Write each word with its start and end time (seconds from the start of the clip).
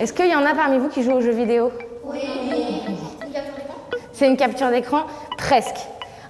Est-ce 0.00 0.14
qu'il 0.14 0.28
y 0.28 0.34
en 0.34 0.46
a 0.46 0.54
parmi 0.54 0.78
vous 0.78 0.88
qui 0.88 1.02
jouent 1.02 1.12
aux 1.12 1.20
jeux 1.20 1.30
vidéo 1.30 1.70
Oui. 2.06 2.20
C'est 4.14 4.26
une 4.26 4.38
capture 4.38 4.70
d'écran 4.70 5.02
Presque. 5.36 5.76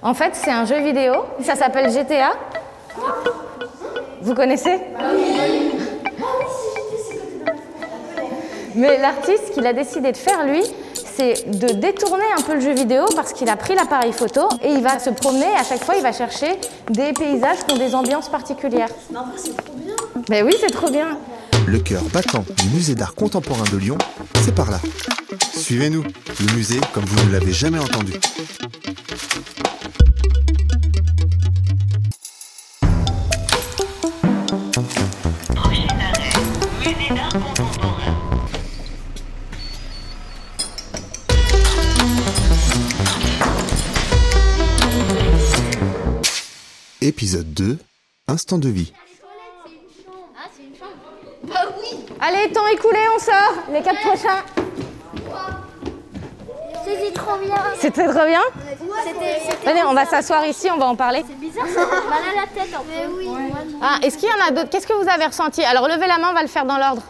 En 0.01 0.13
fait, 0.13 0.31
c'est 0.33 0.51
un 0.51 0.65
jeu 0.65 0.81
vidéo, 0.81 1.13
ça 1.41 1.55
s'appelle 1.55 1.89
GTA. 1.89 2.33
Vous 4.21 4.35
connaissez 4.35 4.77
Mais 8.75 8.97
l'artiste, 8.97 9.47
ce 9.47 9.51
qu'il 9.53 9.65
a 9.65 9.71
décidé 9.71 10.11
de 10.11 10.17
faire, 10.17 10.45
lui, 10.45 10.63
c'est 10.93 11.49
de 11.49 11.73
détourner 11.73 12.25
un 12.37 12.41
peu 12.41 12.55
le 12.55 12.61
jeu 12.61 12.73
vidéo 12.73 13.05
parce 13.15 13.31
qu'il 13.31 13.49
a 13.49 13.55
pris 13.55 13.75
l'appareil 13.75 14.11
photo 14.11 14.49
et 14.61 14.69
il 14.69 14.81
va 14.83 14.99
se 14.99 15.11
promener. 15.11 15.47
À 15.57 15.63
chaque 15.63 15.83
fois, 15.83 15.95
il 15.95 16.03
va 16.03 16.11
chercher 16.11 16.59
des 16.89 17.13
paysages 17.13 17.59
qui 17.65 17.73
ont 17.73 17.77
des 17.77 17.95
ambiances 17.95 18.27
particulières. 18.27 18.89
c'est 19.37 19.55
trop 19.55 19.75
bien. 19.75 19.95
Mais 20.29 20.43
oui, 20.43 20.55
c'est 20.59 20.71
trop 20.71 20.89
bien. 20.89 21.17
Le 21.67 21.79
cœur 21.79 22.03
battant 22.13 22.45
du 22.57 22.69
musée 22.69 22.95
d'art 22.95 23.15
contemporain 23.15 23.63
de 23.71 23.77
Lyon, 23.77 23.97
c'est 24.43 24.53
par 24.53 24.69
là. 24.71 24.79
Suivez-nous, 25.55 26.03
le 26.03 26.53
musée 26.55 26.79
comme 26.93 27.05
vous 27.05 27.27
ne 27.27 27.31
l'avez 27.31 27.53
jamais 27.53 27.79
entendu. 27.79 28.13
Épisode 47.01 47.53
2 47.53 47.77
Instant 48.27 48.57
de 48.57 48.69
vie. 48.69 48.93
Ah, 50.37 50.47
c'est 50.55 50.63
une 50.63 50.75
chambre 50.75 50.91
Bah 51.43 51.73
oui 51.79 51.97
Allez, 52.31 52.51
temps 52.51 52.67
écoulé, 52.67 52.99
on 53.15 53.19
sort 53.19 53.53
Les 53.71 53.81
quatre 53.81 53.99
prochains. 54.01 54.43
C'était 56.83 57.11
trop 57.11 57.37
bien 57.37 57.55
C'était 57.79 58.07
trop 58.07 58.25
bien 58.25 58.41
C'était 59.05 59.69
Venez, 59.69 59.83
on 59.83 59.93
va 59.93 60.05
s'asseoir 60.05 60.45
ici, 60.45 60.69
on 60.73 60.77
va 60.77 60.85
en 60.85 60.95
parler. 60.95 61.23
C'est 61.27 61.39
bizarre, 61.39 61.67
ça 61.67 61.85
fait 61.85 62.09
mal 62.09 62.23
à 62.31 62.41
la 62.41 62.47
tête 62.47 62.73
un 62.73 62.79
peu. 62.79 63.17
oui. 63.17 63.27
Ah, 63.81 63.97
est-ce 64.03 64.17
qu'il 64.17 64.29
y 64.29 64.31
en 64.31 64.45
a 64.47 64.51
d'autres? 64.51 64.69
Qu'est-ce 64.69 64.87
que 64.87 64.93
vous 64.93 65.09
avez 65.09 65.25
ressenti? 65.25 65.63
Alors, 65.63 65.87
levez 65.87 66.07
la 66.07 66.17
main, 66.17 66.29
on 66.31 66.33
va 66.33 66.41
le 66.41 66.47
faire 66.47 66.65
dans 66.65 66.77
l'ordre. 66.77 67.03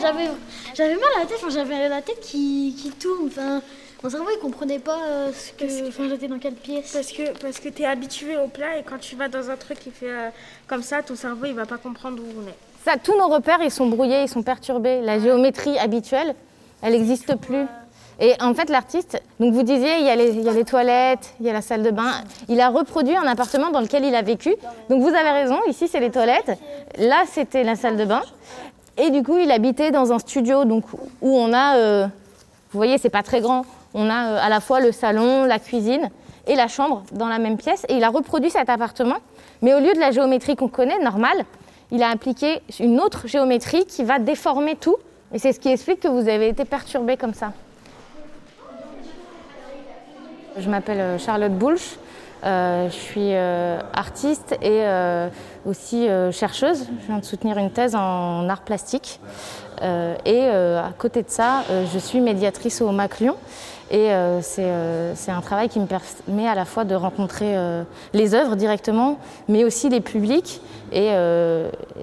J'avais, 0.00 0.30
j'avais 0.74 0.94
mal 0.94 1.04
à 1.16 1.20
la 1.20 1.26
tête, 1.26 1.38
enfin, 1.38 1.50
j'avais 1.50 1.88
la 1.88 2.02
tête 2.02 2.20
qui, 2.20 2.76
qui 2.80 2.90
tourne. 2.92 3.26
Enfin, 3.26 3.60
mon 4.02 4.10
cerveau 4.10 4.30
il 4.34 4.38
comprenait 4.38 4.78
pas 4.78 4.98
euh, 5.06 5.30
ce 5.32 5.52
que. 5.52 5.88
Enfin, 5.88 6.08
j'étais 6.08 6.28
dans 6.28 6.38
quelle 6.38 6.54
pièce. 6.54 6.92
Parce 6.92 7.12
que, 7.12 7.38
parce 7.38 7.58
que 7.60 7.68
tu 7.68 7.82
es 7.82 7.86
habitué 7.86 8.36
au 8.36 8.46
plat 8.48 8.78
et 8.78 8.82
quand 8.82 8.98
tu 8.98 9.16
vas 9.16 9.28
dans 9.28 9.50
un 9.50 9.56
truc 9.56 9.78
qui 9.78 9.90
fait 9.90 10.10
euh, 10.10 10.30
comme 10.66 10.82
ça, 10.82 11.02
ton 11.02 11.16
cerveau 11.16 11.46
il 11.46 11.54
va 11.54 11.66
pas 11.66 11.78
comprendre 11.78 12.22
où 12.22 12.26
on 12.42 12.48
est. 12.48 12.69
Ça, 12.84 12.92
tous 13.02 13.16
nos 13.16 13.28
repères, 13.28 13.58
ils 13.62 13.70
sont 13.70 13.86
brouillés, 13.86 14.22
ils 14.22 14.28
sont 14.28 14.42
perturbés. 14.42 15.02
La 15.02 15.18
géométrie 15.18 15.78
habituelle, 15.78 16.34
elle 16.82 16.92
n'existe 16.92 17.36
plus. 17.36 17.66
Et 18.20 18.34
en 18.40 18.54
fait, 18.54 18.68
l'artiste, 18.70 19.22
donc 19.38 19.54
vous 19.54 19.62
disiez, 19.62 19.98
il 19.98 20.04
y, 20.06 20.10
a 20.10 20.16
les, 20.16 20.64
toilettes, 20.64 21.34
il 21.40 21.46
y 21.46 21.50
a 21.50 21.52
la 21.52 21.62
salle 21.62 21.82
de 21.82 21.90
bain. 21.90 22.12
Il 22.48 22.60
a 22.60 22.68
reproduit 22.68 23.16
un 23.16 23.26
appartement 23.26 23.70
dans 23.70 23.80
lequel 23.80 24.04
il 24.04 24.14
a 24.14 24.20
vécu. 24.20 24.54
Donc 24.90 25.02
vous 25.02 25.08
avez 25.08 25.30
raison, 25.30 25.58
ici 25.68 25.88
c'est 25.88 26.00
les 26.00 26.10
toilettes, 26.10 26.58
là 26.98 27.22
c'était 27.26 27.64
la 27.64 27.76
salle 27.76 27.96
de 27.96 28.04
bain. 28.04 28.20
Et 28.98 29.10
du 29.10 29.22
coup, 29.22 29.38
il 29.38 29.50
habitait 29.50 29.90
dans 29.90 30.12
un 30.12 30.18
studio 30.18 30.66
donc, 30.66 30.84
où 31.22 31.38
on 31.38 31.54
a, 31.54 31.76
euh, 31.76 32.06
vous 32.72 32.78
voyez, 32.78 32.98
c'est 32.98 33.08
pas 33.08 33.22
très 33.22 33.40
grand, 33.40 33.64
on 33.94 34.10
a 34.10 34.32
euh, 34.32 34.38
à 34.38 34.50
la 34.50 34.60
fois 34.60 34.80
le 34.80 34.92
salon, 34.92 35.44
la 35.44 35.58
cuisine 35.58 36.10
et 36.46 36.56
la 36.56 36.68
chambre 36.68 37.04
dans 37.12 37.28
la 37.28 37.38
même 37.38 37.56
pièce. 37.56 37.86
Et 37.88 37.94
il 37.94 38.04
a 38.04 38.10
reproduit 38.10 38.50
cet 38.50 38.68
appartement, 38.68 39.16
mais 39.62 39.72
au 39.72 39.80
lieu 39.80 39.94
de 39.94 40.00
la 40.00 40.10
géométrie 40.10 40.56
qu'on 40.56 40.68
connaît, 40.68 40.98
normale, 40.98 41.46
il 41.92 42.02
a 42.02 42.10
appliqué 42.10 42.60
une 42.78 43.00
autre 43.00 43.26
géométrie 43.26 43.84
qui 43.84 44.04
va 44.04 44.18
déformer 44.18 44.76
tout. 44.76 44.96
Et 45.32 45.38
c'est 45.38 45.52
ce 45.52 45.60
qui 45.60 45.68
explique 45.68 46.00
que 46.00 46.08
vous 46.08 46.28
avez 46.28 46.48
été 46.48 46.64
perturbé 46.64 47.16
comme 47.16 47.34
ça. 47.34 47.52
Je 50.58 50.68
m'appelle 50.68 51.00
euh, 51.00 51.18
Charlotte 51.18 51.52
Boulch. 51.52 51.98
Euh, 52.42 52.88
je 52.88 52.94
suis 52.94 53.34
euh, 53.34 53.78
artiste 53.92 54.52
et 54.62 54.82
euh, 54.84 55.28
aussi 55.66 56.08
chercheuse. 56.32 56.86
Je 57.02 57.06
viens 57.06 57.18
de 57.18 57.24
soutenir 57.24 57.58
une 57.58 57.70
thèse 57.70 57.94
en 57.94 58.48
art 58.48 58.62
plastique. 58.62 59.20
Et 60.26 60.48
à 60.48 60.92
côté 60.98 61.22
de 61.22 61.30
ça, 61.30 61.64
je 61.92 61.98
suis 61.98 62.20
médiatrice 62.20 62.82
au 62.82 62.90
MAC 62.90 63.20
Lyon. 63.20 63.36
Et 63.90 64.12
euh, 64.12 64.40
c'est 64.40 64.64
euh, 64.64 65.14
c'est 65.16 65.32
un 65.32 65.40
travail 65.40 65.68
qui 65.68 65.80
me 65.80 65.86
permet 65.86 66.46
à 66.46 66.54
la 66.54 66.64
fois 66.64 66.84
de 66.84 66.94
rencontrer 66.94 67.56
euh, 67.56 67.82
les 68.14 68.34
œuvres 68.34 68.54
directement, 68.54 69.18
mais 69.48 69.64
aussi 69.64 69.88
les 69.88 70.00
publics, 70.00 70.60
et, 70.92 71.10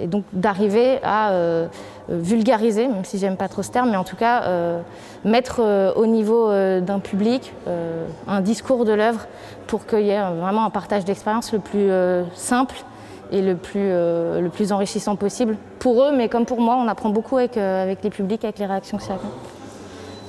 donc 0.05 0.23
d'arriver 0.31 0.99
à 1.03 1.33
vulgariser, 2.07 2.87
même 2.87 3.03
si 3.03 3.17
j'aime 3.17 3.35
pas 3.35 3.49
trop 3.49 3.63
ce 3.63 3.71
terme, 3.71 3.91
mais 3.91 3.97
en 3.97 4.05
tout 4.05 4.15
cas 4.15 4.43
mettre 5.25 5.93
au 5.97 6.05
niveau 6.05 6.49
d'un 6.79 6.99
public 6.99 7.53
un 8.27 8.39
discours 8.39 8.85
de 8.85 8.93
l'œuvre 8.93 9.27
pour 9.67 9.85
qu'il 9.85 10.05
y 10.05 10.11
ait 10.11 10.21
vraiment 10.39 10.63
un 10.63 10.69
partage 10.69 11.03
d'expérience 11.03 11.51
le 11.51 11.59
plus 11.59 11.89
simple 12.33 12.77
et 13.31 13.41
le 13.41 13.55
plus, 13.55 14.71
enrichissant 14.71 15.17
possible 15.17 15.57
pour 15.79 16.01
eux, 16.03 16.15
mais 16.15 16.29
comme 16.29 16.45
pour 16.45 16.61
moi, 16.61 16.77
on 16.77 16.87
apprend 16.87 17.09
beaucoup 17.09 17.37
avec, 17.37 17.55
les 17.57 18.09
publics, 18.09 18.45
avec 18.45 18.59
les 18.59 18.65
réactions 18.65 18.97
que 18.97 19.03
chacun. 19.03 19.19
Euh, 19.25 19.56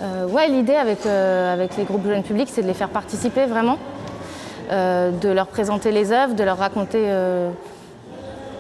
ouais, 0.01 0.49
l'idée 0.49 0.75
avec, 0.75 1.07
euh, 1.07 1.53
avec 1.53 1.77
les 1.77 1.85
groupes 1.85 2.07
jeunes 2.07 2.23
publics, 2.23 2.49
c'est 2.51 2.63
de 2.63 2.67
les 2.67 2.75
faire 2.75 2.89
participer 2.89 3.47
vraiment, 3.47 3.79
euh, 4.71 5.11
de 5.11 5.29
leur 5.29 5.47
présenter 5.49 5.91
les 5.91 6.13
œuvres, 6.13 6.35
de 6.35 6.45
leur 6.45 6.59
raconter 6.59 7.03
euh, 7.05 7.51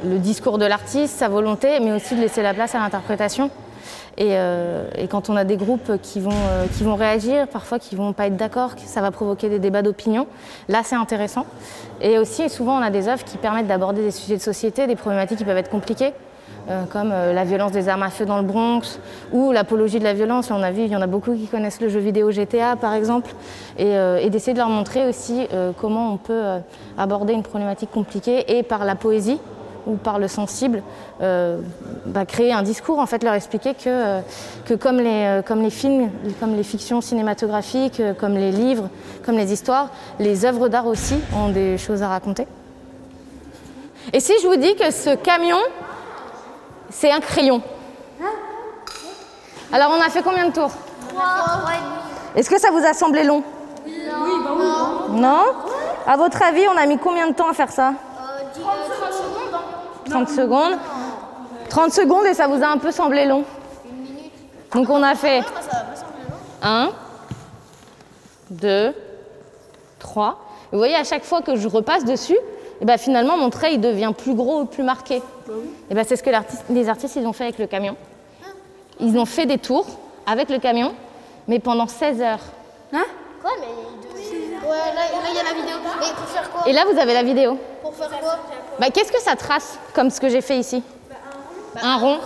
le 0.04 0.18
discours 0.18 0.58
de 0.58 0.66
l'artiste, 0.66 1.16
sa 1.16 1.28
volonté, 1.28 1.80
mais 1.80 1.92
aussi 1.92 2.14
de 2.14 2.20
laisser 2.20 2.42
la 2.42 2.54
place 2.54 2.74
à 2.74 2.78
l'interprétation. 2.78 3.50
Et, 4.16 4.30
euh, 4.32 4.84
quand 5.08 5.30
on 5.30 5.36
a 5.36 5.44
des 5.44 5.56
groupes 5.56 5.92
qui 6.02 6.18
vont, 6.18 6.30
euh, 6.32 6.66
qui 6.76 6.82
vont 6.82 6.96
réagir, 6.96 7.46
parfois 7.46 7.78
qui 7.78 7.94
vont 7.94 8.12
pas 8.12 8.26
être 8.26 8.36
d'accord, 8.36 8.72
ça 8.84 9.00
va 9.00 9.12
provoquer 9.12 9.48
des 9.48 9.60
débats 9.60 9.82
d'opinion, 9.82 10.26
là 10.68 10.80
c'est 10.82 10.96
intéressant. 10.96 11.46
Et 12.00 12.18
aussi, 12.18 12.48
souvent, 12.50 12.76
on 12.78 12.82
a 12.82 12.90
des 12.90 13.06
œuvres 13.06 13.24
qui 13.24 13.36
permettent 13.36 13.68
d'aborder 13.68 14.02
des 14.02 14.10
sujets 14.10 14.36
de 14.36 14.42
société, 14.42 14.88
des 14.88 14.96
problématiques 14.96 15.38
qui 15.38 15.44
peuvent 15.44 15.56
être 15.56 15.70
compliquées 15.70 16.12
euh, 16.12 16.27
comme 16.90 17.10
euh, 17.12 17.32
la 17.32 17.44
violence 17.44 17.72
des 17.72 17.88
armes 17.88 18.02
à 18.02 18.10
feu 18.10 18.24
dans 18.24 18.38
le 18.38 18.44
Bronx 18.44 18.98
ou 19.32 19.52
l'apologie 19.52 19.98
de 19.98 20.04
la 20.04 20.14
violence. 20.14 20.50
On 20.50 20.62
a 20.62 20.70
vu, 20.70 20.82
il 20.82 20.92
y 20.92 20.96
en 20.96 21.02
a 21.02 21.06
beaucoup 21.06 21.34
qui 21.34 21.46
connaissent 21.46 21.80
le 21.80 21.88
jeu 21.88 22.00
vidéo 22.00 22.30
GTA 22.30 22.76
par 22.76 22.94
exemple, 22.94 23.30
et, 23.78 23.96
euh, 23.96 24.18
et 24.18 24.30
d'essayer 24.30 24.52
de 24.52 24.58
leur 24.58 24.68
montrer 24.68 25.08
aussi 25.08 25.46
euh, 25.52 25.72
comment 25.78 26.12
on 26.12 26.16
peut 26.16 26.32
euh, 26.32 26.58
aborder 26.96 27.32
une 27.32 27.42
problématique 27.42 27.90
compliquée 27.90 28.58
et 28.58 28.62
par 28.62 28.84
la 28.84 28.94
poésie 28.94 29.40
ou 29.88 29.96
par 29.96 30.18
le 30.18 30.28
sensible, 30.28 30.82
euh, 31.22 31.60
bah, 32.06 32.26
créer 32.26 32.52
un 32.52 32.62
discours, 32.62 32.98
en 32.98 33.06
fait, 33.06 33.24
leur 33.24 33.34
expliquer 33.34 33.74
que, 33.74 33.86
euh, 33.86 34.20
que 34.66 34.74
comme, 34.74 34.98
les, 34.98 35.24
euh, 35.24 35.42
comme 35.42 35.62
les 35.62 35.70
films, 35.70 36.10
comme 36.38 36.54
les 36.54 36.62
fictions 36.62 37.00
cinématographiques, 37.00 38.00
euh, 38.00 38.12
comme 38.12 38.34
les 38.34 38.52
livres, 38.52 38.90
comme 39.24 39.36
les 39.36 39.52
histoires, 39.52 39.90
les 40.20 40.44
œuvres 40.44 40.68
d'art 40.68 40.86
aussi 40.86 41.16
ont 41.34 41.48
des 41.48 41.78
choses 41.78 42.02
à 42.02 42.08
raconter. 42.08 42.46
Et 44.12 44.20
si 44.20 44.32
je 44.42 44.46
vous 44.46 44.56
dis 44.56 44.74
que 44.76 44.90
ce 44.90 45.16
camion, 45.16 45.58
c'est 46.98 47.12
un 47.12 47.20
crayon. 47.20 47.62
Alors 49.72 49.92
on 49.96 50.00
a 50.00 50.08
fait 50.08 50.22
combien 50.22 50.46
de 50.48 50.52
tours 50.52 50.72
Est-ce 52.34 52.50
que 52.50 52.58
ça 52.58 52.70
vous 52.72 52.84
a 52.84 52.92
semblé 52.92 53.22
long 53.22 53.44
Non. 55.10 55.42
À 56.06 56.16
votre 56.16 56.42
avis, 56.42 56.66
on 56.66 56.76
a 56.76 56.86
mis 56.86 56.98
combien 56.98 57.28
de 57.28 57.34
temps 57.34 57.48
à 57.48 57.52
faire 57.52 57.70
ça 57.70 57.92
30 60.10 60.28
secondes. 60.28 60.78
30 61.68 61.92
secondes. 61.92 62.26
Et 62.26 62.34
ça 62.34 62.48
vous 62.48 62.62
a 62.64 62.66
un 62.66 62.78
peu 62.78 62.90
semblé 62.90 63.26
long. 63.26 63.44
Donc 64.74 64.90
on 64.90 65.02
a 65.02 65.14
fait 65.14 65.42
1, 66.62 66.90
2, 68.50 68.94
3. 70.00 70.44
Vous 70.72 70.78
voyez, 70.78 70.96
à 70.96 71.04
chaque 71.04 71.24
fois 71.24 71.42
que 71.42 71.54
je 71.54 71.68
repasse 71.68 72.04
dessus, 72.04 72.38
et 72.80 72.84
ben 72.84 72.96
finalement 72.98 73.36
mon 73.36 73.50
trait 73.50 73.74
il 73.74 73.80
devient 73.80 74.12
plus 74.16 74.34
gros, 74.34 74.64
plus 74.64 74.82
marqué. 74.84 75.22
Et 75.90 75.94
ben 75.94 76.04
c'est 76.06 76.16
ce 76.16 76.22
que 76.22 76.30
les 76.70 76.88
artistes 76.88 77.16
ils 77.16 77.26
ont 77.26 77.32
fait 77.32 77.44
avec 77.44 77.58
le 77.58 77.66
camion. 77.66 77.96
Ils 79.00 79.16
ont 79.18 79.24
fait 79.26 79.46
des 79.46 79.58
tours 79.58 79.86
avec 80.26 80.48
le 80.50 80.58
camion, 80.58 80.92
mais 81.46 81.58
pendant 81.58 81.86
16 81.86 82.20
heures. 82.20 82.40
Quoi, 82.90 83.50
mais. 83.60 83.66
Ouais, 84.68 84.76
là, 84.94 85.02
il 85.30 85.36
y 85.36 85.38
a 85.38 85.42
la 85.44 85.54
vidéo. 85.54 85.76
Et 86.02 86.14
pour 86.16 86.26
faire 86.26 86.50
quoi? 86.50 86.68
Et 86.68 86.72
là 86.72 86.84
vous 86.92 86.98
avez 86.98 87.14
la 87.14 87.22
vidéo. 87.22 87.56
Pour 87.82 87.94
faire 87.94 88.10
quoi? 88.20 88.38
Bah, 88.80 88.86
Qu'est-ce 88.92 89.12
que 89.12 89.20
ça 89.20 89.36
trace 89.36 89.78
comme 89.94 90.10
ce 90.10 90.20
que 90.20 90.28
j'ai 90.28 90.40
fait 90.40 90.58
ici? 90.58 90.82
Un 91.80 91.96
rond. 91.96 92.18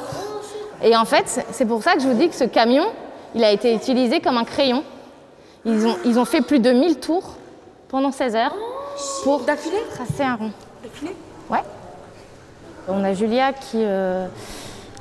Et 0.83 0.97
en 0.97 1.05
fait, 1.05 1.25
c'est- 1.27 1.45
c'est 1.53 1.67
pour 1.67 1.83
ça 1.83 1.93
que 1.95 2.01
je 2.01 2.09
vous 2.09 2.15
dis 2.15 2.29
que 2.29 2.35
ce 2.35 2.45
camion, 2.45 2.87
il 3.35 3.45
a 3.45 3.53
été 3.53 3.75
utilisé 3.75 4.21
comme 4.21 4.37
un 4.39 4.45
crayon. 4.45 4.83
Ils 5.65 5.87
ont, 5.87 5.97
ils 6.05 6.19
ont 6.19 6.25
fait 6.25 6.41
plus 6.41 6.59
de 6.59 6.73
1000 6.73 6.99
tours 6.99 7.37
pendant 7.89 8.11
16 8.11 8.35
heures 8.35 8.55
pour 9.23 9.45
tracer 9.45 10.23
un 10.23 10.37
rond. 10.37 10.51
Ouais. 11.51 11.63
On 12.89 13.05
a 13.05 13.15
Julia 13.15 13.53
qui, 13.53 13.79
euh, 13.79 14.27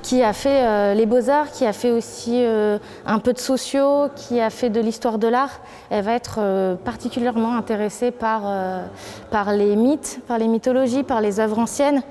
qui 0.04 0.22
a 0.22 0.34
fait 0.34 0.66
euh, 0.66 0.94
les 0.94 1.06
beaux-arts, 1.06 1.52
qui 1.52 1.66
a 1.66 1.74
fait 1.74 1.92
aussi 1.92 2.44
euh, 2.44 2.78
un 3.06 3.20
peu 3.20 3.34
de 3.34 3.40
sociaux, 3.40 4.10
qui 4.16 4.40
a 4.40 4.50
fait 4.50 4.70
de 4.70 4.80
l'histoire 4.80 5.18
de 5.18 5.28
l'art. 5.28 5.62
Elle 5.90 6.04
va 6.04 6.14
être 6.14 6.78
particulièrement 6.86 7.56
intéressée 7.56 8.12
par, 8.12 8.44
par 9.32 9.54
les 9.54 9.76
mythes, 9.76 10.20
par 10.28 10.38
les 10.38 10.48
mythologies, 10.48 11.04
par 11.04 11.22
les 11.22 11.40
œuvres 11.40 11.60
anciennes. 11.60 12.04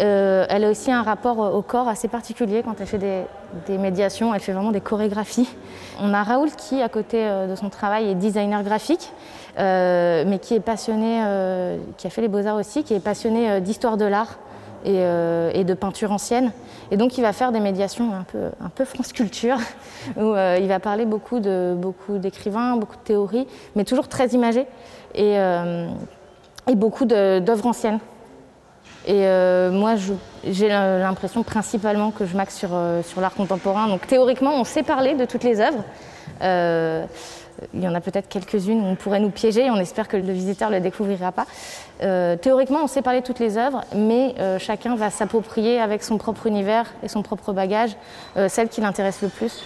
Euh, 0.00 0.46
elle 0.48 0.64
a 0.64 0.70
aussi 0.70 0.92
un 0.92 1.02
rapport 1.02 1.38
au 1.38 1.62
corps 1.62 1.88
assez 1.88 2.06
particulier 2.06 2.62
quand 2.64 2.80
elle 2.80 2.86
fait 2.86 2.98
des, 2.98 3.78
médiations, 3.78 4.32
elle 4.32 4.40
fait 4.40 4.52
vraiment 4.52 4.70
des 4.70 4.80
chorégraphies. 4.80 5.48
On 6.00 6.14
a 6.14 6.22
Raoul 6.22 6.50
qui, 6.52 6.80
à 6.82 6.88
côté 6.88 7.18
euh, 7.20 7.48
de 7.48 7.56
son 7.56 7.68
travail, 7.68 8.08
est 8.08 8.14
designer 8.14 8.62
graphique, 8.62 9.12
euh, 9.58 10.24
mais 10.26 10.38
qui 10.38 10.54
est 10.54 10.60
passionné, 10.60 11.22
qui 11.96 12.06
a 12.06 12.10
fait 12.10 12.20
les 12.20 12.28
beaux-arts 12.28 12.56
aussi, 12.56 12.84
qui 12.84 12.94
est 12.94 13.00
passionné 13.00 13.60
d'histoire 13.60 13.96
de 13.96 14.04
l'art 14.04 14.38
et, 14.84 15.64
de 15.64 15.74
peinture 15.74 16.12
ancienne. 16.12 16.52
Et 16.90 16.96
donc 16.96 17.18
il 17.18 17.22
va 17.22 17.32
faire 17.32 17.50
des 17.50 17.60
médiations 17.60 18.14
un 18.14 18.22
peu, 18.22 18.50
un 18.60 18.68
peu 18.68 18.84
France 18.84 19.12
Culture, 19.12 19.58
où 20.16 20.34
il 20.36 20.68
va 20.68 20.78
parler 20.78 21.06
beaucoup 21.06 21.40
d'écrivains, 21.40 22.76
beaucoup 22.76 22.96
de 22.96 23.02
théories, 23.02 23.48
mais 23.74 23.84
toujours 23.84 24.06
très 24.06 24.28
imagé, 24.28 24.66
et, 25.16 25.34
et 25.34 26.74
beaucoup 26.76 27.04
d'œuvres 27.04 27.66
anciennes. 27.66 27.98
Et 29.08 29.26
euh, 29.26 29.70
moi, 29.70 29.94
j'ai 30.44 30.68
l'impression 30.68 31.42
principalement 31.42 32.10
que 32.10 32.26
je 32.26 32.36
m'axe 32.36 32.54
sur, 32.54 32.70
euh, 32.74 33.02
sur 33.02 33.22
l'art 33.22 33.34
contemporain. 33.34 33.88
Donc 33.88 34.06
théoriquement, 34.06 34.60
on 34.60 34.64
sait 34.64 34.82
parler 34.82 35.14
de 35.14 35.24
toutes 35.24 35.44
les 35.44 35.60
œuvres. 35.60 35.82
Euh, 36.42 37.06
il 37.72 37.82
y 37.82 37.88
en 37.88 37.94
a 37.94 38.02
peut-être 38.02 38.28
quelques-unes 38.28 38.82
où 38.82 38.84
on 38.84 38.96
pourrait 38.96 39.18
nous 39.18 39.30
piéger. 39.30 39.70
On 39.70 39.80
espère 39.80 40.08
que 40.08 40.18
le 40.18 40.32
visiteur 40.32 40.68
ne 40.68 40.76
le 40.76 40.82
découvrira 40.82 41.32
pas. 41.32 41.46
Théoriquement, 42.36 42.80
on 42.84 42.86
sait 42.86 43.02
parler 43.02 43.20
de 43.20 43.26
toutes 43.26 43.40
les 43.40 43.58
œuvres, 43.58 43.80
mais 43.96 44.36
chacun 44.60 44.94
va 44.94 45.10
s'approprier 45.10 45.80
avec 45.80 46.04
son 46.04 46.18
propre 46.18 46.46
univers 46.46 46.84
et 47.02 47.08
son 47.08 47.22
propre 47.22 47.52
bagage 47.52 47.96
celle 48.46 48.68
qui 48.68 48.80
l'intéresse 48.80 49.22
le 49.22 49.28
plus. 49.28 49.64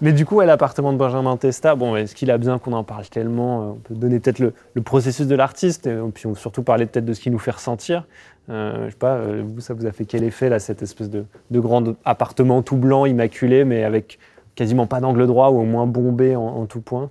Mais 0.00 0.12
du 0.12 0.24
coup, 0.24 0.36
ouais, 0.36 0.46
l'appartement 0.46 0.92
de 0.92 0.98
Benjamin 0.98 1.36
Testa, 1.36 1.74
bon, 1.74 1.96
est-ce 1.96 2.14
qu'il 2.14 2.30
a 2.30 2.38
besoin 2.38 2.58
qu'on 2.58 2.72
en 2.72 2.84
parle 2.84 3.08
tellement 3.08 3.60
euh, 3.62 3.64
On 3.72 3.74
peut 3.76 3.94
donner 3.94 4.20
peut-être 4.20 4.38
le, 4.38 4.52
le 4.74 4.82
processus 4.82 5.26
de 5.26 5.34
l'artiste, 5.34 5.88
et 5.88 5.96
puis 6.14 6.26
on 6.26 6.34
peut 6.34 6.38
surtout 6.38 6.62
parler 6.62 6.86
peut-être 6.86 7.04
de 7.04 7.12
ce 7.12 7.20
qu'il 7.20 7.32
nous 7.32 7.38
fait 7.40 7.50
ressentir. 7.50 8.06
Euh, 8.48 8.86
je 8.86 8.90
sais 8.90 8.96
pas, 8.96 9.16
euh, 9.16 9.42
vous, 9.44 9.60
ça 9.60 9.74
vous 9.74 9.86
a 9.86 9.92
fait 9.92 10.04
quel 10.04 10.22
effet, 10.22 10.48
là, 10.48 10.60
cette 10.60 10.82
espèce 10.82 11.10
de, 11.10 11.24
de 11.50 11.60
grand 11.60 11.82
appartement 12.04 12.62
tout 12.62 12.76
blanc, 12.76 13.06
immaculé, 13.06 13.64
mais 13.64 13.82
avec 13.82 14.18
quasiment 14.54 14.86
pas 14.86 15.00
d'angle 15.00 15.26
droit 15.26 15.48
ou 15.50 15.58
au 15.58 15.64
moins 15.64 15.86
bombé 15.86 16.36
en, 16.36 16.42
en 16.42 16.66
tout 16.66 16.80
point? 16.80 17.10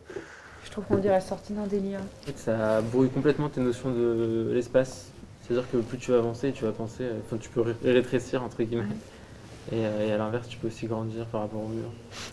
Je 0.63 0.71
trouve 0.71 0.85
qu'on 0.85 0.97
dirait 0.97 1.21
sorti 1.21 1.53
d'un 1.53 1.67
délire. 1.67 1.99
Ça 2.35 2.81
brouille 2.81 3.09
complètement 3.09 3.49
tes 3.49 3.61
notions 3.61 3.89
de 3.91 4.51
l'espace. 4.53 5.11
C'est-à-dire 5.41 5.69
que 5.71 5.77
plus 5.77 5.97
tu 5.97 6.11
vas 6.11 6.17
avancer, 6.17 6.51
tu 6.51 6.65
vas 6.65 6.71
penser, 6.71 7.03
euh, 7.03 7.19
enfin, 7.25 7.37
tu 7.39 7.49
peux 7.49 7.61
ré- 7.61 7.75
rétrécir 7.83 8.43
entre 8.43 8.63
guillemets. 8.63 8.83
Et, 9.71 9.75
euh, 9.85 10.07
et 10.07 10.11
à 10.13 10.17
l'inverse, 10.17 10.47
tu 10.47 10.57
peux 10.57 10.67
aussi 10.67 10.85
grandir 10.87 11.25
par 11.25 11.41
rapport 11.41 11.59
au 11.59 11.67
mur. 11.67 11.89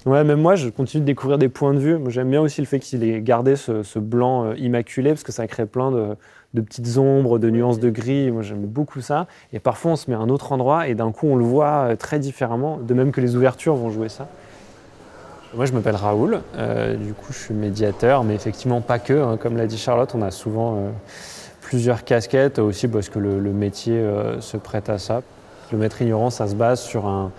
Ouais, 0.07 0.23
même 0.23 0.41
moi, 0.41 0.55
je 0.55 0.69
continue 0.69 1.01
de 1.01 1.07
découvrir 1.07 1.37
des 1.37 1.49
points 1.49 1.75
de 1.75 1.81
vue. 1.81 1.99
Moi, 1.99 2.11
J'aime 2.11 2.31
bien 2.31 2.41
aussi 2.41 2.61
le 2.61 2.67
fait 2.67 2.79
qu'il 2.79 3.03
ait 3.03 3.21
gardé 3.21 3.57
ce, 3.57 3.83
ce 3.83 3.99
blanc 3.99 4.45
euh, 4.45 4.57
immaculé, 4.57 5.11
parce 5.11 5.25
que 5.25 5.33
ça 5.33 5.49
crée 5.49 5.67
plein 5.67 5.91
de, 5.91 6.17
de 6.55 6.61
petites 6.61 6.97
ombres, 6.97 7.41
de 7.41 7.51
nuances 7.51 7.81
de 7.81 7.91
gris. 7.91 8.31
Moi, 8.31 8.43
j'aime 8.43 8.61
beaucoup 8.65 9.01
ça. 9.01 9.27
Et 9.53 9.59
parfois, 9.59 9.93
on 9.93 9.97
se 9.97 10.09
met 10.09 10.17
à 10.17 10.21
un 10.21 10.29
autre 10.29 10.53
endroit, 10.53 10.87
et 10.87 10.95
d'un 10.95 11.11
coup, 11.11 11.27
on 11.27 11.35
le 11.35 11.45
voit 11.45 11.89
euh, 11.89 11.97
très 11.97 12.21
différemment, 12.21 12.79
de 12.79 12.95
même 12.95 13.11
que 13.11 13.21
les 13.21 13.35
ouvertures 13.35 13.75
vont 13.75 13.91
jouer 13.91 14.09
ça. 14.09 14.29
Moi, 15.55 15.67
je 15.67 15.73
m'appelle 15.73 15.97
Raoul. 15.97 16.41
Euh, 16.57 16.95
du 16.95 17.15
coup, 17.15 17.33
je 17.33 17.39
suis 17.39 17.55
médiateur, 17.55 18.23
mais 18.23 18.35
effectivement, 18.37 18.81
pas 18.81 19.01
que. 19.01 19.13
hein. 19.13 19.39
Comme 19.41 19.57
l'a 19.57 19.67
dit 19.67 19.79
Charlotte, 19.79 20.13
on 20.15 20.23
a 20.23 20.31
souvent 20.31 20.77
euh, 20.77 20.91
plusieurs 21.63 22.05
casquettes, 22.05 22.61
aussi 22.61 22.87
parce 22.87 23.09
que 23.09 23.19
le, 23.19 23.41
le 23.41 23.53
métier 23.53 24.01
se 24.39 24.57
prête 24.57 24.89
à 24.89 24.99
ça. 24.99 25.23
Le 25.73 25.79
maître 25.79 26.01
ignorant, 26.03 26.31
ça 26.31 26.47
se 26.47 26.55
base 26.55 26.81
sur 26.81 27.07
un, 27.07 27.31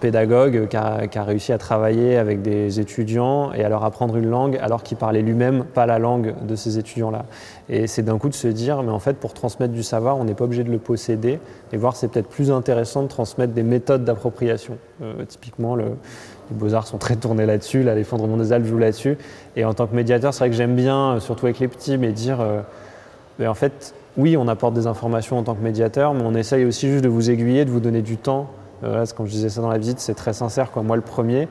pédagogue 0.00 0.68
qui 0.68 0.76
a, 0.76 1.22
réussi 1.22 1.52
à 1.52 1.58
travailler 1.58 2.16
avec 2.18 2.42
des 2.42 2.80
étudiants 2.80 3.52
et 3.52 3.64
à 3.64 3.68
leur 3.70 3.82
apprendre 3.82 4.16
une 4.16 4.28
langue 4.28 4.58
alors 4.60 4.82
qu'il 4.82 4.98
parlait 4.98 5.22
lui-même 5.22 5.64
pas 5.64 5.86
la 5.86 5.98
langue 5.98 6.34
de 6.46 6.54
ces 6.54 6.78
étudiants-là. 6.78 7.24
Et 7.70 7.86
c'est 7.86 8.02
d'un 8.02 8.18
coup 8.18 8.28
de 8.28 8.34
se 8.34 8.48
dire, 8.48 8.82
mais 8.82 8.90
en 8.90 8.98
fait, 8.98 9.14
pour 9.14 9.32
transmettre 9.32 9.72
du 9.72 9.82
savoir, 9.82 10.18
on 10.18 10.24
n'est 10.24 10.34
pas 10.34 10.44
obligé 10.44 10.64
de 10.64 10.70
le 10.70 10.78
posséder 10.78 11.40
et 11.72 11.76
voir 11.78 11.96
c'est 11.96 12.08
peut-être 12.08 12.28
plus 12.28 12.50
intéressant 12.50 13.02
de 13.02 13.08
transmettre 13.08 13.54
des 13.54 13.62
méthodes 13.62 14.04
d'appropriation. 14.04 14.76
Euh, 15.02 15.24
typiquement, 15.24 15.76
le, 15.76 15.84
les 16.50 16.56
beaux-arts 16.56 16.86
sont 16.86 16.98
très 16.98 17.16
tournés 17.16 17.46
là-dessus, 17.46 17.82
là, 17.82 17.94
l'effondrement 17.94 18.36
des 18.36 18.64
joue 18.64 18.78
là-dessus. 18.78 19.18
Et 19.56 19.64
en 19.64 19.74
tant 19.74 19.86
que 19.86 19.94
médiateur, 19.94 20.32
c'est 20.32 20.40
vrai 20.40 20.50
que 20.50 20.56
j'aime 20.56 20.74
bien, 20.74 21.14
euh, 21.14 21.20
surtout 21.20 21.46
avec 21.46 21.58
les 21.58 21.68
petits, 21.68 21.98
mais 21.98 22.12
dire, 22.12 22.40
euh, 22.40 22.60
mais 23.38 23.46
en 23.46 23.54
fait, 23.54 23.94
oui, 24.18 24.36
on 24.36 24.48
apporte 24.48 24.74
des 24.74 24.88
informations 24.88 25.38
en 25.38 25.44
tant 25.44 25.54
que 25.54 25.62
médiateur, 25.62 26.12
mais 26.12 26.22
on 26.24 26.34
essaye 26.34 26.64
aussi 26.64 26.90
juste 26.90 27.04
de 27.04 27.08
vous 27.08 27.30
aiguiller, 27.30 27.64
de 27.64 27.70
vous 27.70 27.80
donner 27.80 28.02
du 28.02 28.16
temps. 28.16 28.48
Euh, 28.82 29.06
quand 29.16 29.24
je 29.24 29.30
disais 29.30 29.48
ça 29.48 29.62
dans 29.62 29.70
la 29.70 29.78
visite, 29.78 30.00
c'est 30.00 30.14
très 30.14 30.32
sincère. 30.32 30.72
Quoi. 30.72 30.82
Moi, 30.82 30.96
le 30.96 31.02
premier, 31.02 31.48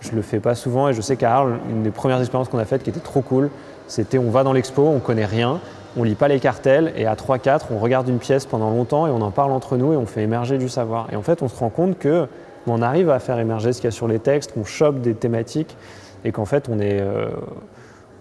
je 0.00 0.12
le 0.12 0.20
fais 0.20 0.38
pas 0.38 0.54
souvent 0.54 0.88
et 0.88 0.92
je 0.92 1.00
sais 1.00 1.16
qu'à 1.16 1.34
Arles, 1.34 1.58
une 1.70 1.82
des 1.82 1.90
premières 1.90 2.20
expériences 2.20 2.50
qu'on 2.50 2.58
a 2.58 2.66
faites 2.66 2.82
qui 2.82 2.90
était 2.90 3.00
trop 3.00 3.22
cool, 3.22 3.50
c'était 3.88 4.18
on 4.18 4.30
va 4.30 4.44
dans 4.44 4.52
l'expo, 4.52 4.82
on 4.82 5.00
connaît 5.00 5.24
rien, 5.24 5.60
on 5.96 6.04
lit 6.04 6.14
pas 6.14 6.28
les 6.28 6.40
cartels 6.40 6.92
et 6.94 7.06
à 7.06 7.14
3-4, 7.14 7.62
on 7.70 7.78
regarde 7.78 8.08
une 8.08 8.18
pièce 8.18 8.44
pendant 8.44 8.70
longtemps 8.70 9.06
et 9.06 9.10
on 9.10 9.22
en 9.22 9.30
parle 9.30 9.52
entre 9.52 9.78
nous 9.78 9.94
et 9.94 9.96
on 9.96 10.06
fait 10.06 10.22
émerger 10.22 10.58
du 10.58 10.68
savoir. 10.68 11.08
Et 11.12 11.16
en 11.16 11.22
fait, 11.22 11.42
on 11.42 11.48
se 11.48 11.56
rend 11.56 11.70
compte 11.70 11.98
que 11.98 12.28
on 12.66 12.82
arrive 12.82 13.08
à 13.08 13.18
faire 13.18 13.38
émerger 13.38 13.72
ce 13.72 13.80
qu'il 13.80 13.88
y 13.88 13.88
a 13.88 13.92
sur 13.92 14.06
les 14.06 14.18
textes, 14.18 14.52
qu'on 14.52 14.64
chope 14.64 15.00
des 15.00 15.14
thématiques 15.14 15.74
et 16.24 16.32
qu'en 16.32 16.44
fait, 16.44 16.68
on 16.68 16.78
est, 16.78 17.00
euh, 17.00 17.30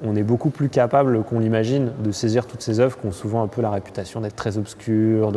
on 0.03 0.15
est 0.15 0.23
beaucoup 0.23 0.49
plus 0.49 0.69
capable 0.69 1.23
qu'on 1.23 1.39
l'imagine 1.39 1.91
de 2.03 2.11
saisir 2.11 2.45
toutes 2.45 2.61
ces 2.61 2.79
œuvres 2.79 2.97
qui 2.99 3.05
ont 3.05 3.11
souvent 3.11 3.43
un 3.43 3.47
peu 3.47 3.61
la 3.61 3.69
réputation 3.69 4.21
d'être 4.21 4.35
très 4.35 4.57
obscures, 4.57 5.31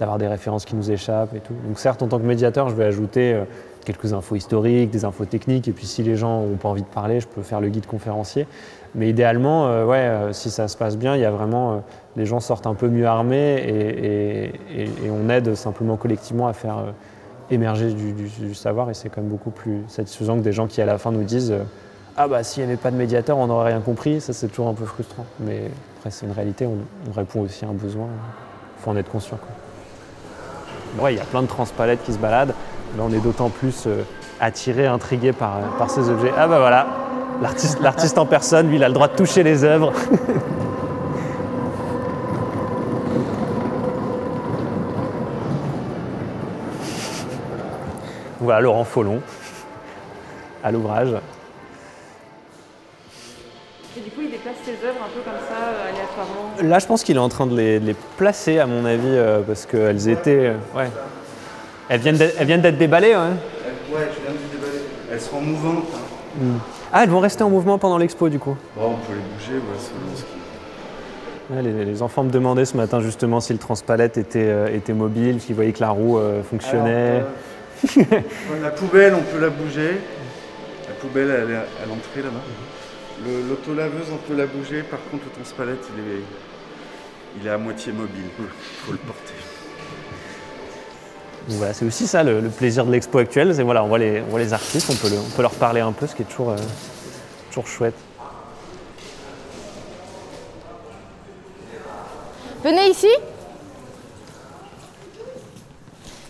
d'avoir 0.00 0.18
des 0.18 0.26
références 0.26 0.64
qui 0.64 0.74
nous 0.74 0.90
échappent 0.90 1.34
et 1.34 1.40
tout. 1.40 1.54
Donc 1.66 1.78
certes, 1.78 2.02
en 2.02 2.08
tant 2.08 2.18
que 2.18 2.24
médiateur, 2.24 2.68
je 2.68 2.74
vais 2.74 2.84
ajouter 2.84 3.34
euh, 3.34 3.44
quelques 3.84 4.12
infos 4.12 4.36
historiques, 4.36 4.90
des 4.90 5.04
infos 5.04 5.26
techniques, 5.26 5.68
et 5.68 5.72
puis 5.72 5.86
si 5.86 6.02
les 6.02 6.16
gens 6.16 6.42
n'ont 6.42 6.56
pas 6.56 6.68
envie 6.68 6.82
de 6.82 6.86
parler, 6.86 7.20
je 7.20 7.28
peux 7.28 7.42
faire 7.42 7.60
le 7.60 7.68
guide 7.68 7.86
conférencier. 7.86 8.46
Mais 8.94 9.10
idéalement, 9.10 9.66
euh, 9.66 9.84
ouais, 9.84 9.98
euh, 9.98 10.32
si 10.32 10.50
ça 10.50 10.68
se 10.68 10.76
passe 10.76 10.96
bien, 10.96 11.14
il 11.14 11.20
y 11.20 11.26
a 11.26 11.30
vraiment, 11.30 11.82
les 12.16 12.24
gens 12.24 12.40
sortent 12.40 12.66
un 12.66 12.74
peu 12.74 12.88
mieux 12.88 13.06
armés 13.06 13.62
et, 13.68 15.10
on 15.10 15.28
aide 15.28 15.54
simplement 15.54 15.96
collectivement 15.96 16.48
à 16.48 16.52
faire 16.52 16.94
émerger 17.50 17.92
du, 17.92 18.12
du- 18.12 18.54
savoir, 18.54 18.90
et 18.90 18.94
c'est 18.94 19.08
quand 19.08 19.20
même 19.20 19.30
beaucoup 19.30 19.50
plus 19.50 19.82
satisfaisant 19.88 20.36
que 20.36 20.42
des 20.42 20.52
gens 20.52 20.66
qui 20.66 20.80
à 20.80 20.86
la 20.86 20.98
fin 20.98 21.12
nous 21.12 21.22
disent 21.22 21.54
ah 22.16 22.28
bah 22.28 22.42
s'il 22.42 22.64
n'y 22.64 22.70
avait 22.70 22.80
pas 22.80 22.90
de 22.90 22.96
médiateur, 22.96 23.36
on 23.36 23.46
n'aurait 23.46 23.72
rien 23.72 23.80
compris. 23.80 24.20
Ça, 24.20 24.32
c'est 24.32 24.48
toujours 24.48 24.68
un 24.68 24.74
peu 24.74 24.86
frustrant. 24.86 25.26
Mais 25.40 25.70
après, 25.98 26.10
c'est 26.10 26.24
une 26.26 26.32
réalité. 26.32 26.66
On, 26.66 26.78
on 27.08 27.12
répond 27.12 27.42
aussi 27.42 27.64
à 27.64 27.68
un 27.68 27.72
besoin. 27.74 28.06
Il 28.06 28.82
faut 28.82 28.90
en 28.90 28.96
être 28.96 29.10
conscient. 29.10 29.36
quoi. 29.36 31.04
Ouais, 31.04 31.14
il 31.14 31.18
y 31.18 31.20
a 31.20 31.24
plein 31.24 31.42
de 31.42 31.46
transpalettes 31.46 32.02
qui 32.04 32.12
se 32.14 32.18
baladent. 32.18 32.54
Là, 32.96 33.02
on 33.06 33.12
est 33.12 33.20
d'autant 33.20 33.50
plus 33.50 33.84
euh, 33.86 34.02
attiré, 34.40 34.86
intrigué 34.86 35.32
par, 35.32 35.56
euh, 35.56 35.60
par 35.78 35.90
ces 35.90 36.08
objets. 36.08 36.32
Ah 36.36 36.48
bah 36.48 36.58
voilà, 36.58 36.86
l'artiste, 37.42 37.80
l'artiste 37.80 38.16
en 38.16 38.24
personne, 38.24 38.68
lui, 38.68 38.76
il 38.76 38.84
a 38.84 38.88
le 38.88 38.94
droit 38.94 39.08
de 39.08 39.16
toucher 39.16 39.42
les 39.42 39.64
œuvres. 39.64 39.92
voilà 48.40 48.60
Laurent 48.60 48.84
Follon 48.84 49.20
à 50.64 50.70
l'ouvrage. 50.72 51.14
Œuvres 54.72 54.98
un 55.04 55.08
peu 55.14 55.20
comme 55.24 55.40
ça, 55.48 55.56
euh, 55.68 55.88
aléatoirement? 55.90 56.70
Là, 56.74 56.78
je 56.78 56.86
pense 56.86 57.02
qu'il 57.04 57.16
est 57.16 57.20
en 57.20 57.28
train 57.28 57.46
de 57.46 57.56
les, 57.56 57.80
de 57.80 57.86
les 57.86 57.96
placer, 58.16 58.58
à 58.58 58.66
mon 58.66 58.84
avis, 58.84 59.02
euh, 59.06 59.40
parce 59.40 59.66
qu'elles 59.66 60.08
étaient. 60.08 60.46
euh, 60.46 60.54
ouais. 60.76 60.90
Elles 61.88 62.00
viennent 62.00 62.16
d'être, 62.16 62.34
elles 62.38 62.46
viennent 62.46 62.62
d'être 62.62 62.78
déballées, 62.78 63.14
ouais. 63.14 63.14
Ouais, 63.14 64.08
je 64.12 64.20
viens 64.22 64.32
de 64.32 64.38
les 64.38 64.58
déballer. 64.58 64.82
Elles 65.12 65.20
seront 65.20 65.40
mouvantes. 65.40 65.84
hein. 65.94 66.42
Ah, 66.92 67.04
elles 67.04 67.10
vont 67.10 67.20
rester 67.20 67.42
en 67.44 67.50
mouvement 67.50 67.78
pendant 67.78 67.98
l'expo, 67.98 68.28
du 68.28 68.38
coup. 68.38 68.56
Bon, 68.76 68.90
on 68.92 68.94
peut 69.06 69.12
les 69.14 69.34
bouger, 69.34 69.54
ouais, 69.54 69.78
selon 69.78 70.16
ce 70.16 70.22
qui- 70.22 70.28
Ouais, 71.48 71.62
les, 71.62 71.84
les 71.84 72.02
enfants 72.02 72.24
me 72.24 72.30
demandaient 72.30 72.64
ce 72.64 72.76
matin 72.76 72.98
justement 73.00 73.38
si 73.40 73.52
le 73.52 73.60
transpalette 73.60 74.18
était, 74.18 74.48
euh, 74.48 74.66
était 74.74 74.92
mobile, 74.94 75.40
s'ils 75.40 75.54
voyaient 75.54 75.72
que 75.72 75.80
la 75.80 75.90
roue 75.90 76.18
euh, 76.18 76.42
fonctionnait. 76.42 77.18
Alors, 77.18 77.28
euh, 77.98 78.02
la 78.62 78.70
poubelle, 78.70 79.14
on 79.14 79.22
peut 79.22 79.40
la 79.40 79.50
bouger. 79.50 80.00
La 80.88 80.94
poubelle, 80.94 81.30
elle 81.30 81.50
est 81.52 81.56
à 81.56 81.86
l'entrée 81.88 82.22
là-bas. 82.22 82.40
Le- 83.24 83.48
L'autolaveuse, 83.48 84.08
on 84.12 84.16
peut 84.18 84.36
la 84.36 84.46
bouger. 84.46 84.82
Par 84.82 84.98
contre, 85.10 85.24
le 85.24 85.30
transpalette, 85.30 85.84
il 85.96 86.12
est, 86.12 86.22
il 87.40 87.46
est 87.46 87.50
à 87.50 87.58
moitié 87.58 87.92
mobile. 87.92 88.24
faut 88.86 88.92
le 88.92 88.98
porter. 88.98 89.32
Donc 91.48 91.58
voilà, 91.58 91.72
c'est 91.74 91.84
aussi 91.84 92.06
ça 92.08 92.22
le, 92.24 92.40
le 92.40 92.48
plaisir 92.48 92.84
de 92.84 92.90
l'expo 92.92 93.18
actuelle. 93.18 93.54
C'est 93.54 93.62
voilà, 93.62 93.84
on 93.84 93.88
voit 93.88 93.98
les, 93.98 94.20
on 94.20 94.30
voit 94.30 94.40
les 94.40 94.52
artistes, 94.52 94.88
on 94.90 94.96
peut, 94.96 95.08
le- 95.08 95.18
on 95.20 95.30
peut 95.36 95.42
leur 95.42 95.54
parler 95.54 95.80
un 95.80 95.92
peu, 95.92 96.06
ce 96.06 96.14
qui 96.16 96.22
est 96.22 96.26
toujours, 96.26 96.50
euh, 96.50 96.56
toujours 97.50 97.66
chouette. 97.68 97.94
Venez 102.64 102.88
ici. 102.90 103.06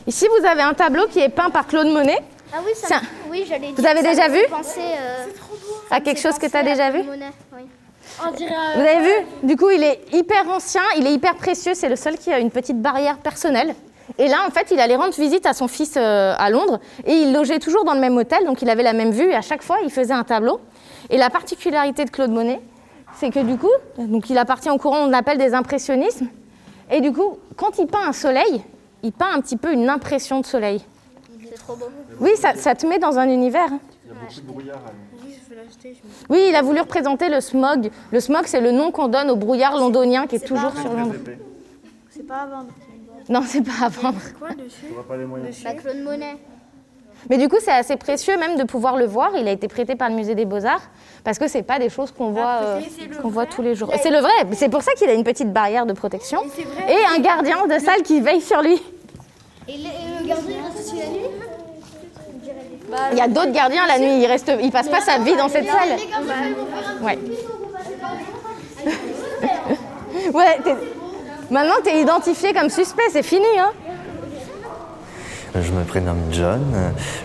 Ici, 0.07 0.27
vous 0.39 0.47
avez 0.47 0.63
un 0.63 0.75
tableau 0.75 1.07
qui 1.09 1.19
est 1.19 1.31
peint 1.31 1.51
par 1.51 1.67
Claude 1.67 1.87
Monet. 1.89 2.19
Ah 2.57 2.61
oui, 2.65 2.73
ça, 2.75 2.89
Ça- 2.89 3.01
oui, 3.31 3.45
j'allais 3.47 3.73
Vous 3.77 3.87
avez 3.87 4.03
ça 4.03 4.09
déjà 4.11 4.29
vu 4.29 4.39
fait 4.39 4.49
penser, 4.49 4.81
euh, 4.81 5.27
à 5.91 6.01
quelque 6.01 6.21
chose 6.21 6.39
que 6.39 6.47
tu 6.47 6.57
as 6.57 6.63
déjà 6.63 6.91
vu 6.91 7.03
Monet, 7.03 7.27
oui. 7.55 7.63
On 8.27 8.31
dirait. 8.31 8.55
Vous 8.77 8.81
avez 8.81 9.01
vu 9.03 9.27
Du 9.43 9.57
coup, 9.57 9.69
il 9.71 9.83
est 9.83 10.01
hyper 10.13 10.49
ancien, 10.49 10.81
il 10.97 11.07
est 11.07 11.13
hyper 11.13 11.35
précieux. 11.35 11.73
C'est 11.75 11.89
le 11.91 11.97
seul 11.97 12.17
qui 12.17 12.33
a 12.33 12.39
une 12.39 12.51
petite 12.51 12.81
barrière 12.81 13.19
personnelle. 13.19 13.75
Et 14.19 14.29
là, 14.29 14.39
en 14.47 14.51
fait, 14.51 14.69
il 14.71 14.81
allait 14.81 14.97
rendre 14.97 15.13
visite 15.13 15.45
à 15.45 15.53
son 15.53 15.69
fils 15.69 15.95
euh, 15.97 16.35
à 16.39 16.49
Londres 16.49 16.81
et 17.05 17.13
il 17.13 17.33
logeait 17.35 17.59
toujours 17.59 17.85
dans 17.85 17.93
le 17.93 18.01
même 18.01 18.17
hôtel, 18.17 18.45
donc 18.47 18.63
il 18.63 18.71
avait 18.71 18.85
la 18.85 18.93
même 18.95 19.11
vue. 19.11 19.31
Et 19.31 19.35
à 19.35 19.43
chaque 19.43 19.63
fois, 19.63 19.79
il 19.85 19.91
faisait 19.91 20.15
un 20.15 20.25
tableau. 20.25 20.61
Et 21.11 21.19
la 21.19 21.29
particularité 21.29 22.05
de 22.07 22.11
Claude 22.11 22.31
Monet, 22.31 22.61
c'est 23.19 23.31
que 23.31 23.41
du 23.41 23.59
coup, 23.59 23.73
donc 23.99 24.31
il 24.31 24.39
appartient 24.39 24.71
au 24.71 24.79
courant 24.79 25.05
qu'on 25.05 25.13
appelle 25.13 25.39
des 25.39 25.53
impressionnismes. 25.53 26.29
Et 26.91 27.01
du 27.03 27.13
coup, 27.13 27.39
quand 27.57 27.79
il 27.79 27.87
peint 27.87 28.07
un 28.09 28.13
soleil, 28.13 28.63
il 29.03 29.13
peint 29.13 29.33
un 29.35 29.41
petit 29.41 29.57
peu 29.57 29.73
une 29.73 29.91
impression 29.91 30.41
de 30.41 30.47
soleil. 30.47 30.81
C'est 31.57 31.63
trop 31.63 31.77
beau. 31.77 31.87
Oui, 32.21 32.31
ça, 32.37 32.55
ça 32.55 32.75
te 32.75 32.87
met 32.87 32.99
dans 32.99 33.19
un 33.19 33.29
univers. 33.29 33.69
Il 34.05 34.09
y 34.09 34.13
a 34.13 34.15
beaucoup 34.21 34.41
de 34.41 34.47
brouillard. 34.47 34.77
à- 34.79 35.25
Oui, 35.25 35.35
je 35.43 35.55
veux 35.55 35.61
l'acheter. 35.63 35.97
Oui, 36.29 36.47
il 36.49 36.55
a 36.55 36.63
voulu 36.63 36.81
représenter 36.81 37.29
le 37.29 37.41
smog. 37.41 37.91
Le 38.13 38.21
smog, 38.21 38.43
c'est 38.47 38.61
le 38.61 38.73
nom 38.73 38.91
qu'on 38.91 39.09
donne 39.09 39.31
au 39.31 39.37
brouillard 39.37 39.77
londonien 39.77 40.27
qui 40.27 40.37
est 40.37 40.47
toujours 40.47 40.73
sur 40.77 40.93
Londres. 40.93 41.15
C'est 42.11 42.27
pas 42.27 42.43
à 42.43 42.47
vendre. 42.47 42.69
Non, 43.29 43.41
c'est 43.47 43.63
pas 43.63 43.87
à 43.87 43.89
vendre. 43.89 44.21
Quoi 44.39 44.51
dessus 44.51 44.87
pas 45.09 45.17
les 45.17 45.25
moyens. 45.25 45.57
Bah, 45.65 45.73
Claude 45.75 46.03
Monet. 46.03 46.37
Mais 47.31 47.39
du 47.39 47.49
coup, 47.49 47.57
c'est 47.61 47.73
assez 47.73 47.97
précieux 47.97 48.37
même 48.39 48.57
de 48.57 48.63
pouvoir 48.65 48.97
le 48.97 49.07
voir. 49.07 49.33
Il 49.37 49.49
a 49.49 49.51
été 49.51 49.67
prêté 49.67 49.97
par 49.97 50.09
le 50.11 50.15
musée 50.15 50.35
des 50.37 50.45
Beaux-Arts 50.45 50.83
parce 51.25 51.39
que 51.39 51.49
c'est 51.49 51.63
pas 51.63 51.79
des 51.81 51.89
choses 51.89 52.13
qu'on 52.13 52.31
voit, 52.31 52.61
euh, 52.63 52.81
qu'on 53.21 53.29
voit 53.31 53.47
tous 53.47 53.63
les 53.63 53.75
jours. 53.75 53.91
C'est 54.01 54.11
le 54.11 54.19
vrai. 54.19 54.31
C'est 54.53 54.69
pour 54.69 54.83
ça 54.83 54.93
qu'il 54.93 55.09
a 55.09 55.15
une 55.15 55.25
petite 55.25 55.53
barrière 55.53 55.87
de 55.87 55.93
protection 55.95 56.41
et 56.89 57.17
un 57.17 57.21
gardien 57.21 57.67
de 57.67 57.79
salle 57.81 58.03
qui 58.03 58.21
veille 58.21 58.41
sur 58.43 58.63
lui. 58.63 58.81
Et 59.69 59.73
le, 59.73 59.79
et 59.79 60.23
le 60.23 60.29
gardien, 60.29 60.57
il 60.61 60.65
reste 60.65 60.87
aussi 60.87 60.99
la 61.01 61.07
nuit 61.09 61.27
Il 63.13 63.19
y 63.19 63.21
a 63.21 63.29
d'autres 63.29 63.53
gardiens 63.53 63.87
la 63.87 63.99
nuit. 63.99 64.21
Il 64.21 64.27
reste, 64.27 64.51
il 64.63 64.71
passe 64.71 64.89
pas 64.89 65.01
sa 65.01 65.19
vie 65.19 65.37
dans 65.37 65.49
cette 65.49 65.67
salle. 65.67 65.99
Ouais. 67.03 67.19
Ouais. 70.35 70.59
Maintenant, 71.51 71.75
t'es 71.85 72.01
identifié 72.01 72.53
comme 72.53 72.69
suspect. 72.69 73.03
C'est 73.13 73.23
fini, 73.23 73.47
hein. 73.59 73.71
Je 75.55 75.71
me 75.71 75.85
prénomme 75.85 76.21
John, 76.33 76.63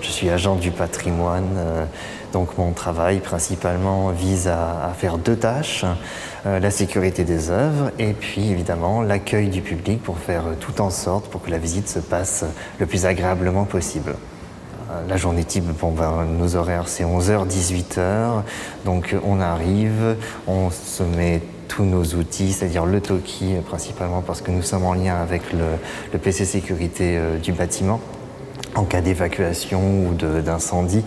je 0.01 0.07
suis 0.09 0.29
agent 0.29 0.55
du 0.55 0.71
patrimoine. 0.71 1.87
Donc 2.31 2.57
mon 2.57 2.71
travail 2.71 3.19
principalement 3.19 4.09
vise 4.09 4.47
à, 4.47 4.85
à 4.85 4.93
faire 4.93 5.17
deux 5.17 5.35
tâches, 5.35 5.83
euh, 6.45 6.59
la 6.59 6.71
sécurité 6.71 7.23
des 7.25 7.49
œuvres 7.49 7.91
et 7.99 8.13
puis 8.13 8.51
évidemment 8.51 9.01
l'accueil 9.01 9.49
du 9.49 9.61
public 9.61 10.01
pour 10.01 10.17
faire 10.17 10.43
tout 10.59 10.79
en 10.79 10.89
sorte 10.89 11.27
pour 11.27 11.41
que 11.41 11.51
la 11.51 11.57
visite 11.57 11.89
se 11.89 11.99
passe 11.99 12.45
le 12.79 12.85
plus 12.85 13.05
agréablement 13.05 13.65
possible. 13.65 14.15
La 15.07 15.17
journée 15.17 15.43
type, 15.43 15.63
nos 16.39 16.55
horaires, 16.55 16.87
c'est 16.87 17.03
11h, 17.03 17.47
18h. 17.47 18.43
Donc, 18.85 19.15
on 19.25 19.39
arrive, 19.39 20.15
on 20.47 20.69
se 20.69 21.03
met 21.03 21.41
tous 21.67 21.85
nos 21.85 22.03
outils, 22.03 22.51
c'est-à-dire 22.51 22.85
le 22.85 22.99
Toki, 22.99 23.53
principalement 23.65 24.21
parce 24.21 24.41
que 24.41 24.51
nous 24.51 24.61
sommes 24.61 24.83
en 24.83 24.93
lien 24.93 25.15
avec 25.15 25.41
le, 25.53 26.17
PC 26.19 26.43
sécurité 26.43 27.17
euh, 27.17 27.37
du 27.37 27.53
bâtiment 27.53 28.01
en 28.75 28.83
cas 28.83 28.99
d'évacuation 29.01 30.07
ou 30.07 30.13
d'incendie. 30.13 31.03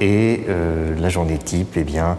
Et 0.00 0.44
euh, 0.48 0.94
la 0.98 1.08
journée 1.08 1.38
type, 1.38 1.74
eh 1.76 1.84
bien, 1.84 2.18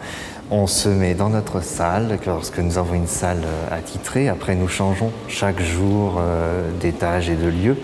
on 0.52 0.68
se 0.68 0.90
met 0.90 1.16
dans 1.16 1.30
notre 1.30 1.62
salle 1.62 2.20
lorsque 2.26 2.60
nous 2.60 2.78
avons 2.78 2.94
une 2.94 3.08
salle 3.08 3.42
euh, 3.46 3.76
attitrée. 3.78 4.30
Après, 4.30 4.56
nous 4.56 4.68
changeons 4.68 5.12
chaque 5.28 5.60
jour 5.60 6.16
euh, 6.20 6.70
d'étage 6.80 7.30
et 7.30 7.36
de 7.36 7.48
lieu. 7.48 7.78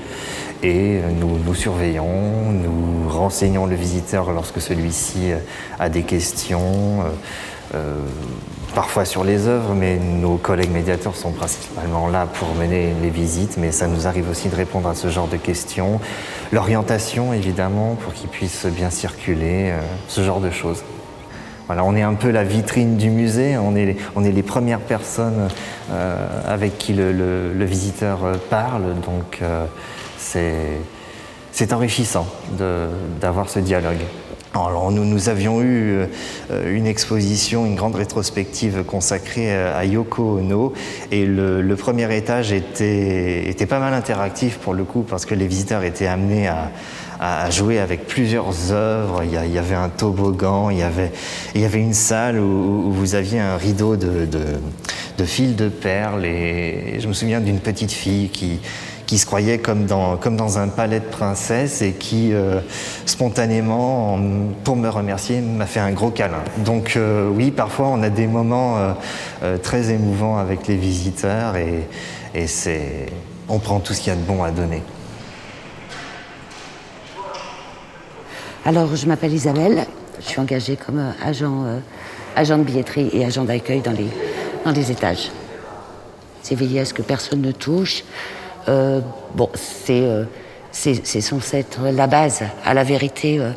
Et 0.62 1.00
euh, 1.00 1.10
nous, 1.12 1.40
nous 1.44 1.56
surveillons, 1.56 2.52
nous 2.52 3.10
renseignons 3.10 3.66
le 3.66 3.76
visiteur 3.76 4.32
lorsque 4.32 4.62
celui-ci 4.62 5.32
a 5.80 5.90
des 5.90 6.04
questions, 6.04 7.04
parfois 8.76 9.06
sur 9.06 9.24
les 9.24 9.48
œuvres, 9.48 9.74
mais 9.74 9.98
nos 9.98 10.38
collègues 10.38 10.72
médiateurs 10.72 11.16
sont 11.16 11.32
principalement 11.32 12.08
là 12.08 12.26
pour 12.26 12.54
mener 12.56 12.94
les 13.02 13.10
visites, 13.10 13.58
mais 13.58 13.72
ça 13.72 13.88
nous 13.88 14.08
arrive 14.08 14.30
aussi 14.30 14.50
de 14.50 14.56
répondre 14.56 14.88
à 14.88 14.96
ce 14.96 15.10
genre 15.10 15.28
de 15.28 15.38
questions. 15.38 16.00
L'orientation, 16.52 17.34
évidemment, 17.34 17.96
pour 17.96 18.14
qu'ils 18.14 18.30
puissent 18.30 18.66
bien 18.66 18.90
circuler, 18.90 19.74
ce 20.08 20.22
genre 20.22 20.40
de 20.40 20.52
choses. 20.52 20.84
On 21.80 21.96
est 21.96 22.02
un 22.02 22.14
peu 22.14 22.30
la 22.30 22.44
vitrine 22.44 22.98
du 22.98 23.10
musée, 23.10 23.58
on 23.58 23.76
est 23.76 23.96
on 24.16 24.24
est 24.24 24.32
les 24.32 24.44
premières 24.44 24.80
personnes 24.80 25.48
euh, 25.92 26.16
avec 26.48 26.78
qui 26.78 26.94
le, 26.94 27.66
visiteur 27.66 28.24
euh, 28.24 28.36
parle, 28.50 28.96
donc 29.06 29.40
euh, 29.42 29.66
c'est 30.18 31.74
enrichissant 31.74 32.28
d'avoir 33.20 33.50
ce 33.50 33.60
dialogue. 33.60 34.00
Alors, 34.54 34.92
nous, 34.92 35.06
nous 35.06 35.30
avions 35.30 35.62
eu 35.62 36.06
une 36.66 36.86
exposition, 36.86 37.66
une 37.66 37.76
grande 37.76 37.96
rétrospective 37.96 38.84
consacrée 38.84 39.56
à 39.56 39.86
Yoko 39.86 40.40
Ono. 40.40 40.74
Et 41.10 41.26
le, 41.26 41.62
le 41.62 41.76
premier 41.78 42.14
étage 42.16 42.52
était, 42.52 43.48
était 43.48 43.66
pas 43.66 43.80
mal 43.80 43.94
interactif 43.94 44.58
pour 44.58 44.74
le 44.74 44.84
coup 44.84 45.04
parce 45.04 45.26
que 45.26 45.36
les 45.36 45.48
visiteurs 45.48 45.84
étaient 45.84 46.08
amenés 46.08 46.50
à, 46.50 46.70
à- 47.22 47.50
jouer 47.52 47.80
avec 47.80 48.08
plusieurs 48.08 48.72
œuvres. 48.72 49.24
Il 49.24 49.32
y, 49.32 49.58
avait 49.58 49.76
un 49.76 49.90
toboggan, 49.90 50.70
il 50.72 50.80
y 50.80 50.84
avait, 50.84 51.12
une 51.80 51.94
salle 51.94 52.40
où, 52.40 52.92
vous 52.92 53.16
aviez 53.16 53.40
un 53.40 53.56
rideau 53.56 53.96
de, 53.96 54.26
de, 54.26 54.40
de 55.18 55.24
fils 55.24 55.56
de 55.56 55.70
perles 55.70 56.26
et 56.26 57.00
je 57.00 57.08
me 57.08 57.14
souviens 57.14 57.40
d'une 57.40 57.60
petite 57.60 57.92
fille 57.92 58.30
qui, 58.30 58.60
se 59.18 59.26
croyait 59.26 59.58
comme 59.58 59.86
dans, 59.88 60.58
un 60.58 60.68
palais 60.70 61.02
de 61.02 61.06
princesse 61.06 61.82
et 61.82 61.92
qui, 61.92 62.34
euh, 62.34 62.60
spontanément, 63.06 64.16
en- 64.16 64.54
pour 64.64 64.76
me 64.76 64.90
remercier, 64.90 65.42
m'a 65.42 65.66
fait 65.66 65.82
un 65.82 65.92
gros 65.92 66.12
câlin. 66.12 66.44
Donc 66.58 66.94
euh, 66.96 67.30
oui, 67.30 67.52
parfois 67.52 67.88
on 67.90 68.02
a 68.04 68.10
des 68.10 68.28
moments 68.28 68.78
euh, 69.44 69.58
très 69.58 69.92
émouvants 69.92 70.38
avec 70.38 70.68
les 70.68 70.78
visiteurs 70.78 71.56
et, 71.58 71.88
on 73.50 73.60
prend 73.60 73.82
tout 73.82 73.94
ce 73.94 74.00
qu'il 74.00 74.14
y 74.14 74.16
a 74.16 74.20
de 74.20 74.26
bon 74.26 74.44
à 74.44 74.52
donner. 74.52 74.82
Alors, 78.64 78.96
je 78.96 79.08
m'appelle 79.08 79.34
Isabelle. 79.34 79.88
Je 80.20 80.26
suis 80.28 80.40
engagée 80.40 80.76
comme 80.76 81.00
euh, 81.00 81.12
agent, 81.26 81.64
euh, 81.66 81.80
agent 82.36 82.60
de 82.60 82.64
billetterie 82.64 83.10
et 83.12 83.26
agent 83.26 83.44
d'accueil 83.44 83.82
dans 83.82 83.92
les, 83.92 84.06
dans 84.64 84.72
les 84.72 84.92
étages. 84.92 85.32
C'est 86.44 86.54
veiller 86.54 86.82
à 86.82 86.86
ce 86.86 86.94
que 86.94 87.02
personne 87.02 87.42
ne 87.42 87.52
touche. 87.52 88.04
Euh, 88.70 89.02
bon, 89.34 89.50
c'est 89.56 90.04
euh, 90.04 90.26
c'est 90.72 91.22
censé 91.22 91.58
être 91.58 91.82
la 91.92 92.06
base. 92.06 92.44
À 92.64 92.76
la 92.76 92.84
vérité, 92.84 93.40
euh, 93.40 93.50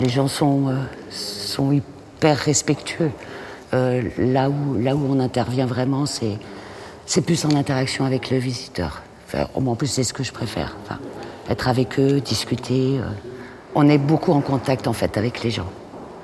les 0.00 0.08
gens 0.08 0.26
sont, 0.26 0.68
euh, 0.68 0.74
sont 1.10 1.70
hyper 1.70 2.36
respectueux. 2.36 3.12
Là, 3.72 4.50
où, 4.50 4.74
là 4.80 4.96
où 4.96 5.06
on 5.08 5.20
intervient 5.20 5.66
vraiment, 5.66 6.04
c'est 6.04 6.38
c'est 7.06 7.20
plus 7.20 7.44
en 7.44 7.54
interaction 7.54 8.04
avec 8.04 8.28
le 8.30 8.38
visiteur. 8.38 9.02
Enfin, 9.28 9.46
en 9.54 9.76
plus, 9.76 9.86
c'est 9.86 10.02
ce 10.02 10.12
que 10.12 10.24
je 10.24 10.32
préfère. 10.32 10.76
Enfin, 10.82 10.98
être 11.48 11.68
avec 11.68 12.00
eux, 12.00 12.20
discuter. 12.20 12.98
On 13.74 13.88
est 13.88 13.98
beaucoup 13.98 14.32
en 14.32 14.40
contact 14.40 14.86
en 14.88 14.92
fait 14.92 15.16
avec 15.16 15.42
les 15.42 15.50
gens. 15.50 15.66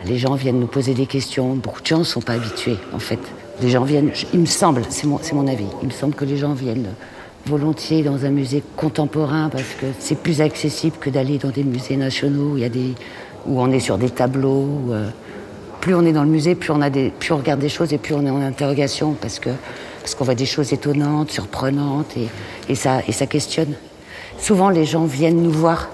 Les 0.04 0.18
gens 0.18 0.34
viennent 0.34 0.60
nous 0.60 0.66
poser 0.66 0.94
des 0.94 1.06
questions. 1.06 1.54
Beaucoup 1.54 1.80
de 1.80 1.86
gens 1.86 1.98
ne 1.98 2.04
sont 2.04 2.20
pas 2.20 2.34
habitués 2.34 2.78
en 2.92 2.98
fait. 2.98 3.20
Les 3.62 3.70
gens 3.70 3.84
viennent, 3.84 4.10
il 4.34 4.40
me 4.40 4.46
semble, 4.46 4.82
c'est 4.88 5.06
mon, 5.06 5.18
mon 5.32 5.46
avis, 5.46 5.66
il 5.82 5.88
me 5.88 5.92
semble 5.92 6.14
que 6.14 6.24
les 6.24 6.36
gens 6.36 6.52
viennent 6.52 6.88
volontiers 7.46 8.02
dans 8.02 8.24
un 8.24 8.30
musée 8.30 8.62
contemporain 8.76 9.48
parce 9.50 9.74
que 9.80 9.86
c'est 9.98 10.18
plus 10.18 10.40
accessible 10.40 10.96
que 11.00 11.10
d'aller 11.10 11.38
dans 11.38 11.50
des 11.50 11.62
musées 11.64 11.96
nationaux 11.96 12.52
où, 12.52 12.56
il 12.56 12.62
y 12.62 12.66
a 12.66 12.68
des, 12.68 12.92
où 13.46 13.60
on 13.60 13.70
est 13.70 13.80
sur 13.80 13.98
des 13.98 14.10
tableaux. 14.10 14.68
euh, 14.90 15.08
plus 15.80 15.94
on 15.94 16.04
est 16.04 16.12
dans 16.12 16.24
le 16.24 16.28
musée, 16.30 16.56
plus 16.56 16.72
on, 16.72 16.80
a 16.80 16.90
des, 16.90 17.10
plus 17.10 17.32
on 17.32 17.36
regarde 17.36 17.60
des 17.60 17.68
choses 17.68 17.92
et 17.92 17.98
plus 17.98 18.12
on 18.14 18.26
est 18.26 18.30
en 18.30 18.40
interrogation 18.40 19.14
parce 19.20 19.38
que 19.38 19.50
parce 20.00 20.14
qu'on 20.14 20.24
voit 20.24 20.36
des 20.36 20.46
choses 20.46 20.72
étonnantes, 20.72 21.32
surprenantes 21.32 22.16
et, 22.16 22.28
et, 22.68 22.76
ça, 22.76 23.00
et 23.08 23.12
ça 23.12 23.26
questionne. 23.26 23.74
Souvent, 24.38 24.70
les 24.70 24.84
gens 24.84 25.04
viennent 25.04 25.42
nous 25.42 25.50
voir 25.50 25.88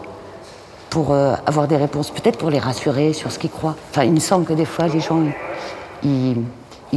pour 0.93 1.15
euh, 1.15 1.35
avoir 1.47 1.69
des 1.69 1.79
réponses, 1.79 2.11
peut-être 2.11 2.37
pour 2.37 2.51
les 2.51 2.59
rassurer 2.59 3.15
sur 3.15 3.33
ce 3.33 3.39
qu'ils 3.39 3.49
croient. 3.49 3.77
Enfin, 3.91 4.05
il 4.05 4.13
me 4.13 4.21
semble 4.21 4.45
que 4.45 4.53
des 4.53 4.67
fois, 4.67 4.89
les 4.89 5.01
gens, 5.01 5.23
ils, 6.05 6.37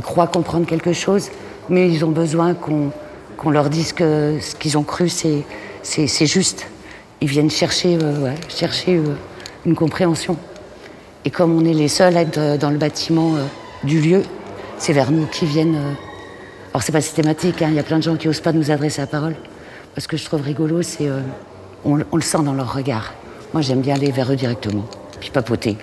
croient 0.01 0.27
comprendre 0.27 0.67
quelque 0.67 0.91
chose, 0.91 1.29
mais 1.69 1.89
ils 1.89 2.03
ont 2.03 2.11
besoin 2.11 2.53
qu'on 2.53 2.91
qu'on 3.37 3.51
leur 3.51 3.69
dise 3.69 3.93
que 3.93 4.37
ce 4.41 4.53
qu'ils 4.55 4.77
ont 4.77 4.83
cru, 4.83 5.07
c'est 5.07 6.25
juste. 6.25 6.67
Ils 7.21 7.29
viennent 7.29 7.49
chercher, 7.49 7.97
euh, 8.01 8.33
chercher 8.49 8.97
euh, 8.97 9.15
une 9.65 9.75
compréhension. 9.75 10.35
Et 11.23 11.29
comme 11.29 11.57
on 11.57 11.63
est 11.63 11.73
les 11.73 11.87
seuls 11.87 12.17
à 12.17 12.21
être 12.21 12.57
dans 12.57 12.71
le 12.71 12.77
bâtiment 12.77 13.35
du 13.83 14.01
lieu, 14.01 14.23
c'est 14.77 14.93
vers 14.93 15.11
nous 15.11 15.25
qu'ils 15.27 15.47
viennent. 15.47 15.95
Alors 16.73 16.83
c'est 16.83 16.91
pas 16.91 17.01
systématique, 17.01 17.61
hein, 17.61 17.67
il 17.69 17.75
y 17.75 17.79
a 17.79 17.83
plein 17.83 17.97
de 17.97 18.03
gens 18.03 18.17
qui 18.17 18.27
osent 18.27 18.41
pas 18.41 18.51
nous 18.51 18.71
adresser 18.71 18.99
la 19.01 19.07
parole. 19.07 19.35
Ce 19.97 20.07
que 20.07 20.17
je 20.17 20.25
trouve 20.25 20.41
rigolo, 20.41 20.81
c'est 20.81 21.09
on, 21.85 21.99
on 22.11 22.15
le 22.15 22.21
sent 22.21 22.43
dans 22.43 22.53
leur 22.53 22.73
regard. 22.73 23.13
Moi, 23.55 23.61
j'aime 23.61 23.79
bien 23.79 23.95
aller 23.95 24.11
vers 24.11 24.29
eux 24.29 24.35
directement, 24.35 24.83
puis 25.21 25.29
papoter. 25.29 25.77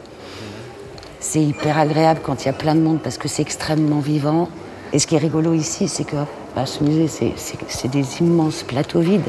C'est 1.21 1.43
hyper 1.43 1.79
agréable 1.79 2.21
quand 2.23 2.43
il 2.43 2.45
y 2.45 2.49
a 2.50 2.52
plein 2.52 2.75
de 2.75 2.83
monde 2.83 2.99
parce 3.02 3.17
que 3.17 3.29
c'est 3.29 3.41
extrêmement 3.41 4.00
vivant. 4.00 4.50
Et 4.93 4.99
ce 4.99 5.07
qui 5.07 5.14
est 5.14 5.19
rigolo 5.19 5.55
ici, 5.55 5.88
c'est 5.88 6.05
que 6.05 6.17
bah, 6.55 6.67
ce 6.67 6.85
musée, 6.85 7.09
c'est- 7.09 7.88
des 7.88 8.21
immenses 8.21 8.62
plateaux 8.62 9.00
vides. 9.00 9.23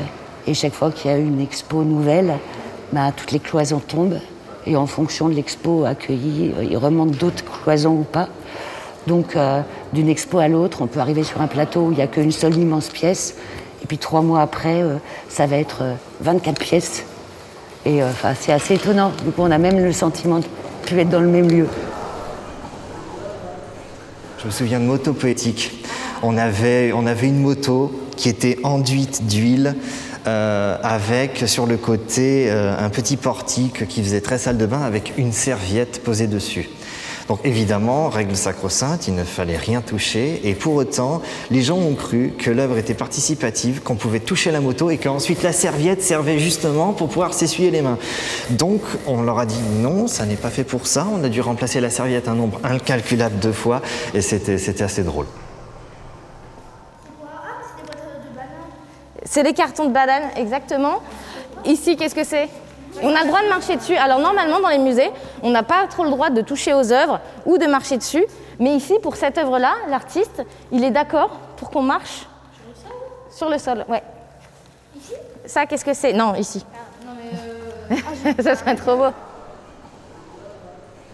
Et 0.45 0.53
chaque 0.55 0.73
fois 0.73 0.91
qu'il 0.91 1.09
y 1.09 1.13
a 1.13 1.17
une 1.17 1.39
expo 1.39 1.85
nouvelle, 1.85 2.33
bah, 2.91 3.13
toutes 3.15 3.31
les 3.31 3.39
cloisons 3.39 3.79
tombent. 3.79 4.19
Et 4.67 4.75
en 4.75 4.87
fonction 4.87 5.29
de 5.29 5.35
l'expo 5.35 5.85
accueillie, 5.85 6.51
ils 6.69 6.75
remontent 6.75 7.15
d'autres 7.17 7.45
cloisons 7.45 7.93
ou 7.99 8.03
pas. 8.03 8.27
Donc, 9.07 9.37
euh, 9.37 9.61
d'une 9.93 10.09
expo 10.09 10.39
à 10.39 10.49
l'autre, 10.49 10.81
on 10.81 10.87
peut 10.87 10.99
arriver 10.99 11.23
sur 11.23 11.39
un 11.39 11.47
plateau 11.47 11.83
où 11.83 11.91
il 11.91 11.95
n'y 11.95 12.03
a 12.03 12.07
qu'une 12.07 12.33
seule 12.33 12.57
immense 12.57 12.89
pièce. 12.89 13.35
Et 13.83 13.85
puis 13.87 13.99
trois 13.99 14.21
mois 14.21 14.41
après, 14.41 14.81
euh, 14.81 14.97
ça 15.29 15.45
va 15.45 15.55
être 15.55 15.77
euh, 15.83 15.93
24 16.19 16.59
pièces. 16.59 17.05
Et 17.85 18.01
euh, 18.01 18.09
c'est 18.39 18.53
assez 18.53 18.75
étonnant. 18.75 19.11
Donc, 19.25 19.33
on 19.37 19.51
a 19.51 19.57
même 19.57 19.83
le 19.83 19.91
sentiment 19.91 20.39
de 20.39 20.45
plus 20.85 20.99
être 20.99 21.09
dans 21.09 21.19
le 21.19 21.27
même 21.27 21.49
lieu. 21.49 21.67
Je 24.39 24.45
me 24.45 24.51
souviens 24.51 24.79
de 24.79 24.85
moto 24.85 25.13
poétique. 25.13 25.85
On 26.21 26.37
avait, 26.37 26.91
on 26.93 27.05
avait 27.05 27.27
une 27.27 27.39
moto 27.39 27.91
qui 28.15 28.29
était 28.29 28.59
enduite 28.63 29.25
d'huile 29.25 29.75
euh, 30.27 30.77
avec 30.83 31.43
sur 31.47 31.65
le 31.65 31.75
côté 31.75 32.49
euh, 32.49 32.77
un 32.77 32.89
petit 32.89 33.17
portique 33.17 33.87
qui 33.87 34.01
faisait 34.01 34.21
très 34.21 34.37
salle 34.37 34.57
de 34.57 34.65
bain 34.65 34.81
avec 34.81 35.13
une 35.17 35.33
serviette 35.33 36.01
posée 36.03 36.27
dessus. 36.27 36.69
Donc 37.33 37.43
évidemment, 37.45 38.09
règle 38.09 38.35
sacro-sainte, 38.35 39.07
il 39.07 39.15
ne 39.15 39.23
fallait 39.23 39.57
rien 39.57 39.81
toucher. 39.81 40.39
Et 40.43 40.53
pour 40.53 40.75
autant, 40.75 41.23
les 41.49 41.63
gens 41.63 41.79
ont 41.79 41.95
cru 41.95 42.31
que 42.37 42.51
l'œuvre 42.51 42.77
était 42.77 42.93
participative, 42.93 43.81
qu'on 43.81 43.95
pouvait 43.95 44.19
toucher 44.19 44.51
la 44.51 44.61
moto 44.61 44.91
et 44.91 44.99
qu'ensuite 44.99 45.41
la 45.41 45.51
serviette 45.51 46.03
servait 46.03 46.37
justement 46.37 46.93
pour 46.93 47.07
pouvoir 47.07 47.33
s'essuyer 47.33 47.71
les 47.71 47.81
mains. 47.81 47.97
Donc 48.51 48.81
on 49.07 49.23
leur 49.23 49.39
a 49.39 49.47
dit 49.47 49.59
non, 49.79 50.05
ça 50.05 50.27
n'est 50.27 50.35
pas 50.35 50.51
fait 50.51 50.63
pour 50.63 50.85
ça. 50.85 51.07
On 51.11 51.23
a 51.23 51.29
dû 51.29 51.41
remplacer 51.41 51.81
la 51.81 51.89
serviette 51.89 52.27
un 52.27 52.35
nombre 52.35 52.59
incalculable 52.63 53.39
de 53.39 53.51
fois 53.51 53.81
et 54.13 54.21
c'était 54.21 54.83
assez 54.83 55.01
drôle. 55.01 55.25
C'est 59.25 59.41
des 59.41 59.53
cartons 59.53 59.87
de 59.87 59.91
banane, 59.91 60.29
exactement. 60.37 61.01
Ici, 61.65 61.97
qu'est-ce 61.97 62.13
que 62.13 62.25
c'est? 62.25 62.47
On 63.01 63.15
a 63.15 63.21
le 63.21 63.27
droit 63.27 63.41
de 63.41 63.49
marcher 63.49 63.75
dessus. 63.75 63.95
Alors 63.95 64.19
normalement, 64.19 64.59
dans 64.59 64.69
les 64.69 64.77
musées, 64.77 65.11
on 65.41 65.49
n'a 65.49 65.63
pas 65.63 65.87
trop 65.87 66.03
le 66.03 66.09
droit 66.09 66.29
de 66.29 66.41
toucher 66.41 66.73
aux 66.73 66.91
œuvres 66.91 67.19
ou 67.45 67.57
de 67.57 67.65
marcher 67.65 67.97
dessus. 67.97 68.23
Mais 68.59 68.75
ici, 68.75 68.93
pour 69.01 69.15
cette 69.15 69.37
œuvre-là, 69.37 69.73
l'artiste, 69.89 70.43
il 70.71 70.83
est 70.83 70.91
d'accord 70.91 71.31
pour 71.57 71.69
qu'on 71.69 71.81
marche 71.81 72.27
sur 73.31 73.49
le 73.49 73.57
sol. 73.57 73.85
Ouais. 73.87 74.03
Ça, 75.45 75.65
qu'est-ce 75.65 75.85
que 75.85 75.93
c'est? 75.93 76.13
Non, 76.13 76.35
ici. 76.35 76.65
Ça 78.39 78.55
serait 78.55 78.75
trop 78.75 78.95
beau. 78.95 79.11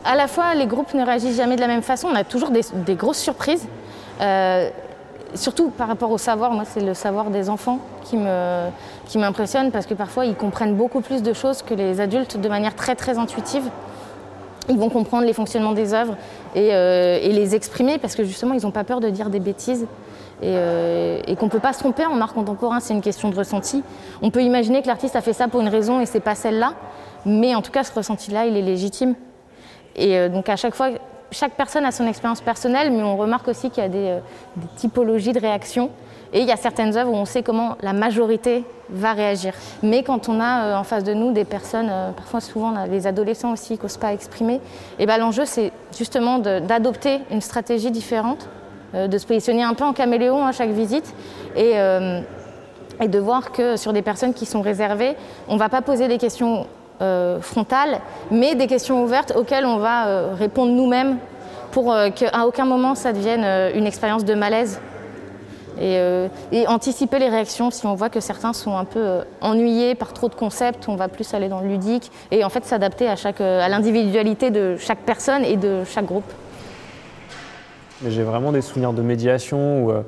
À 0.06 0.16
la 0.16 0.28
fois, 0.28 0.54
les 0.54 0.66
groupes 0.66 0.94
ne 0.94 1.06
réagissent 1.06 1.38
jamais 1.38 1.56
de 1.56 1.62
la 1.62 1.68
même 1.68 1.82
façon. 1.82 2.10
On 2.12 2.16
a 2.16 2.24
toujours 2.24 2.52
des, 2.52 2.62
des 2.74 2.96
grosses 2.96 3.20
surprises. 3.20 3.66
Euh, 4.22 4.70
surtout 5.36 5.70
par 5.70 5.88
rapport 5.88 6.12
au 6.12 6.18
savoir, 6.18 6.52
moi, 6.52 6.64
c'est 6.66 6.80
le 6.82 6.94
savoir 6.94 7.30
des 7.30 7.50
enfants 7.50 7.80
qui 8.04 8.18
me- 8.18 8.70
qui 9.08 9.18
m'impressionne 9.18 9.72
parce 9.72 9.86
que 9.86 9.94
parfois, 9.94 10.26
ils 10.26 10.36
comprennent 10.36 10.76
beaucoup 10.76 11.02
plus 11.02 11.22
de 11.24 11.34
choses 11.34 11.62
que 11.62 11.74
les 11.74 12.00
adultes 12.02 12.38
de 12.40 12.50
manière 12.50 12.76
très, 12.76 12.96
très 12.96 13.18
intuitive. 13.18 13.64
Ils 14.70 14.78
vont 14.78 14.90
comprendre 14.90 15.26
les 15.26 15.34
fonctionnements 15.34 15.72
des 15.72 15.94
œuvres 15.94 16.16
et, 16.54 16.70
euh, 16.74 17.20
les 17.20 17.56
exprimer 17.56 17.98
parce 17.98 18.16
que 18.16 18.24
justement, 18.24 18.54
ils 18.54 18.62
n'ont 18.64 18.72
pas 18.72 18.84
peur 18.84 19.00
de 19.00 19.10
dire 19.10 19.30
des 19.30 19.40
bêtises 19.40 19.88
et, 20.42 20.54
euh, 20.56 21.22
qu'on 21.40 21.46
ne 21.48 21.52
peut 21.52 21.60
pas 21.60 21.74
se 21.74 21.80
tromper 21.80 22.06
en 22.06 22.22
art 22.22 22.34
contemporain, 22.34 22.80
c'est 22.80 22.94
une 22.94 23.02
question 23.02 23.30
de 23.30 23.36
ressenti. 23.36 23.84
On 24.22 24.30
peut 24.30 24.42
imaginer 24.44 24.82
que 24.84 24.88
l'artiste 24.88 25.16
a 25.16 25.22
fait 25.22 25.34
ça 25.34 25.48
pour 25.48 25.62
une 25.62 25.70
raison 25.70 26.00
et 26.02 26.06
c'est 26.06 26.20
pas 26.20 26.36
celle-là, 26.36 26.74
mais 27.26 27.56
en 27.56 27.62
tout 27.62 27.72
cas, 27.72 27.84
ce 27.84 27.94
ressenti-là, 27.94 28.46
il 28.46 28.56
est 28.58 28.62
légitime. 28.62 29.16
Et 29.96 30.18
euh, 30.18 30.30
donc 30.30 30.50
à 30.50 30.56
chaque 30.56 30.76
fois, 30.76 30.90
chaque 31.32 31.54
personne 31.54 31.86
a 31.86 31.92
son 31.92 32.08
expérience 32.08 32.42
personnelle, 32.42 32.92
mais 32.92 33.04
on 33.04 33.18
remarque 33.18 33.48
aussi 33.48 33.70
qu'il 33.70 33.84
y 33.84 33.86
a 33.86 33.90
des, 33.90 34.08
euh, 34.08 34.20
des 34.56 34.68
typologies 34.76 35.34
de 35.34 35.40
réactions. 35.40 35.90
Et 36.32 36.42
il 36.42 36.48
y 36.48 36.52
a 36.52 36.58
certaines 36.58 36.96
œuvres 36.96 37.12
où 37.12 37.16
on 37.16 37.26
sait 37.26 37.42
comment 37.42 37.76
la 37.82 37.94
majorité 37.94 38.64
va 38.92 39.14
réagir. 39.14 39.54
Mais 39.82 40.04
quand 40.04 40.30
on 40.30 40.40
a 40.40 40.66
euh, 40.66 40.76
en 40.76 40.84
face 40.84 41.04
de 41.04 41.14
nous 41.14 41.32
des 41.32 41.46
personnes, 41.46 41.90
euh, 41.90 42.12
parfois 42.12 42.40
souvent 42.40 42.76
a 42.76 42.88
les 42.88 43.08
adolescents 43.08 43.52
aussi 43.52 43.78
qui 43.78 43.84
n'osent 43.84 43.98
pas 43.98 44.14
exprimer, 44.14 44.62
et 45.00 45.06
ben 45.06 45.18
l'enjeu 45.18 45.46
c'est 45.46 45.72
justement 45.98 46.40
d'adopter 46.40 47.20
une 47.32 47.42
stratégie 47.42 47.92
différente, 47.92 48.48
de 48.94 49.18
se 49.20 49.26
positionner 49.28 49.62
un 49.62 49.76
peu 49.76 49.84
en 49.84 49.94
caméléon 49.94 50.46
à 50.46 50.52
chaque 50.52 50.72
visite. 50.72 51.14
Et, 51.56 51.76
de 53.08 53.20
voir 53.20 53.54
que 53.54 53.78
sur 53.78 53.94
des 53.94 54.02
personnes 54.02 54.34
qui 54.34 54.46
sont 54.46 54.62
réservées, 54.62 55.16
on 55.48 55.54
ne 55.54 55.60
va 55.60 55.70
pas 55.70 55.82
poser 55.82 56.10
des 56.10 56.18
questions 56.18 56.68
frontales, 57.42 58.00
mais 58.32 58.56
des 58.56 58.68
questions 58.68 59.04
ouvertes 59.04 59.34
auxquelles 59.36 59.66
on 59.66 59.78
va 59.78 60.08
euh, 60.08 60.34
répondre 60.38 60.72
nous-mêmes 60.72 61.18
pour 61.72 61.94
euh, 61.94 62.10
qu'à 62.10 62.46
aucun 62.46 62.66
moment 62.66 62.96
ça 62.96 63.14
devienne 63.14 63.44
euh, 63.44 63.72
une 63.74 63.86
expérience 63.86 64.26
de 64.26 64.34
malaise. 64.34 64.80
Et, 65.80 65.98
euh, 65.98 66.28
anticiper 66.68 67.20
les 67.20 67.30
réactions 67.30 67.72
si 67.72 67.86
on 67.86 67.96
voit 67.96 68.10
que 68.10 68.20
certains 68.20 68.52
sont 68.52 68.76
un 68.76 68.84
peu 68.84 69.00
euh, 69.00 69.22
ennuyés 69.40 69.96
par 69.96 70.12
trop 70.12 70.28
de 70.28 70.36
concepts, 70.36 70.90
on 70.90 70.96
va 70.96 71.08
plus 71.08 71.34
aller 71.34 71.48
dans 71.48 71.62
le 71.62 71.70
ludique 71.70 72.12
et 72.32 72.44
en 72.44 72.50
fait 72.50 72.66
s'adapter 72.66 73.08
à, 73.08 73.16
chaque, 73.16 73.40
euh, 73.40 73.62
à 73.62 73.70
l'individualité 73.70 74.52
de 74.52 74.76
chaque 74.78 75.00
personne 75.00 75.46
et 75.46 75.56
de 75.56 75.84
chaque 75.86 76.06
groupe. 76.06 76.30
J'ai 78.06 78.24
vraiment 78.24 78.52
des 78.52 78.62
souvenirs 78.62 78.92
de 78.92 79.02
médiation 79.02 79.86
où, 79.86 79.92
euh, 79.92 80.02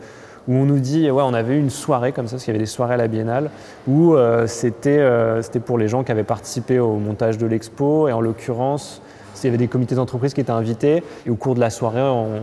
où 0.47 0.53
on 0.55 0.65
nous 0.65 0.79
dit, 0.79 1.09
ouais, 1.09 1.23
on 1.23 1.33
avait 1.33 1.55
eu 1.55 1.59
une 1.59 1.69
soirée 1.69 2.11
comme 2.11 2.27
ça, 2.27 2.33
parce 2.33 2.43
qu'il 2.43 2.53
y 2.53 2.55
avait 2.55 2.63
des 2.63 2.69
soirées 2.69 2.95
à 2.95 2.97
la 2.97 3.07
Biennale, 3.07 3.49
où 3.87 4.15
euh, 4.15 4.47
c'était 4.47 4.99
euh, 4.99 5.41
c'était 5.41 5.59
pour 5.59 5.77
les 5.77 5.87
gens 5.87 6.03
qui 6.03 6.11
avaient 6.11 6.23
participé 6.23 6.79
au 6.79 6.95
montage 6.95 7.37
de 7.37 7.45
l'expo, 7.45 8.07
et 8.07 8.11
en 8.11 8.21
l'occurrence, 8.21 9.01
il 9.43 9.45
y 9.45 9.49
avait 9.49 9.57
des 9.57 9.67
comités 9.67 9.95
d'entreprise 9.95 10.33
qui 10.33 10.41
étaient 10.41 10.51
invités, 10.51 11.03
et 11.25 11.29
au 11.29 11.35
cours 11.35 11.55
de 11.55 11.59
la 11.59 11.69
soirée, 11.69 12.01
on, 12.01 12.41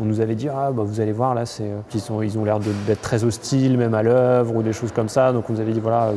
on 0.00 0.04
nous 0.04 0.20
avait 0.20 0.34
dit, 0.34 0.48
ah, 0.48 0.70
bah, 0.72 0.82
vous 0.84 1.00
allez 1.00 1.12
voir, 1.12 1.34
là, 1.34 1.46
c'est, 1.46 1.64
euh, 1.64 1.80
ils, 1.94 2.00
sont, 2.00 2.22
ils 2.22 2.38
ont 2.38 2.44
l'air 2.44 2.60
d'être 2.60 3.02
très 3.02 3.24
hostiles, 3.24 3.76
même 3.76 3.94
à 3.94 4.02
l'œuvre, 4.02 4.56
ou 4.56 4.62
des 4.62 4.72
choses 4.72 4.92
comme 4.92 5.08
ça, 5.08 5.32
donc 5.32 5.50
on 5.50 5.54
nous 5.54 5.60
avait 5.60 5.72
dit, 5.72 5.80
voilà, 5.80 6.12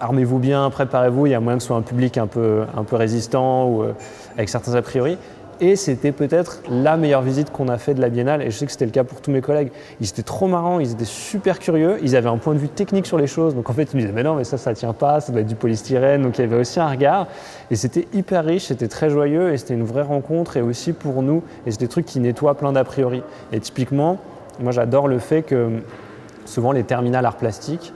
armez-vous 0.00 0.38
bien, 0.38 0.70
préparez-vous, 0.70 1.26
il 1.26 1.30
y 1.32 1.34
a 1.34 1.40
moyen 1.40 1.58
que 1.58 1.62
ce 1.62 1.68
soit 1.68 1.76
un 1.76 1.82
public 1.82 2.16
un 2.16 2.26
peu, 2.26 2.62
un 2.74 2.84
peu 2.84 2.96
résistant 2.96 3.68
ou 3.68 3.84
avec 4.34 4.48
certains 4.48 4.74
a 4.74 4.80
priori. 4.80 5.18
Et 5.62 5.76
c'était 5.76 6.12
peut-être 6.12 6.62
la 6.70 6.96
meilleure 6.96 7.20
visite 7.20 7.50
qu'on 7.50 7.68
a 7.68 7.76
fait 7.76 7.92
de 7.92 8.00
la 8.00 8.08
Biennale, 8.08 8.40
et 8.40 8.50
je 8.50 8.56
sais 8.56 8.64
que 8.64 8.72
c'était 8.72 8.86
le 8.86 8.90
cas 8.90 9.04
pour 9.04 9.20
tous 9.20 9.30
mes 9.30 9.42
collègues. 9.42 9.70
Ils 10.00 10.08
étaient 10.08 10.22
trop 10.22 10.46
marrants, 10.46 10.80
ils 10.80 10.92
étaient 10.92 11.04
super 11.04 11.58
curieux, 11.58 11.98
ils 12.02 12.16
avaient 12.16 12.30
un 12.30 12.38
point 12.38 12.54
de 12.54 12.58
vue 12.58 12.68
technique 12.68 13.04
sur 13.04 13.18
les 13.18 13.26
choses, 13.26 13.54
donc 13.54 13.68
en 13.68 13.74
fait 13.74 13.92
ils 13.92 13.96
me 13.96 14.00
disaient 14.00 14.14
mais 14.14 14.22
non 14.22 14.36
mais 14.36 14.44
ça 14.44 14.56
ça 14.56 14.72
tient 14.72 14.94
pas, 14.94 15.20
ça 15.20 15.32
doit 15.32 15.42
être 15.42 15.46
du 15.46 15.56
polystyrène, 15.56 16.22
donc 16.22 16.38
il 16.38 16.40
y 16.40 16.44
avait 16.44 16.56
aussi 16.56 16.80
un 16.80 16.88
regard, 16.88 17.26
et 17.70 17.76
c'était 17.76 18.08
hyper 18.14 18.46
riche, 18.46 18.64
c'était 18.68 18.88
très 18.88 19.10
joyeux, 19.10 19.52
et 19.52 19.58
c'était 19.58 19.74
une 19.74 19.84
vraie 19.84 20.00
rencontre, 20.00 20.56
et 20.56 20.62
aussi 20.62 20.94
pour 20.94 21.22
nous, 21.22 21.42
et 21.66 21.72
c'était 21.72 21.84
des 21.84 21.90
trucs 21.90 22.06
qui 22.06 22.20
nettoient 22.20 22.54
plein 22.54 22.72
d'a 22.72 22.84
priori. 22.84 23.22
Et 23.52 23.60
typiquement, 23.60 24.16
moi 24.60 24.72
j'adore 24.72 25.08
le 25.08 25.18
fait 25.18 25.42
que 25.42 25.68
souvent 26.46 26.72
les 26.72 26.84
terminales 26.84 27.26
art 27.26 27.36
plastique, 27.36 27.92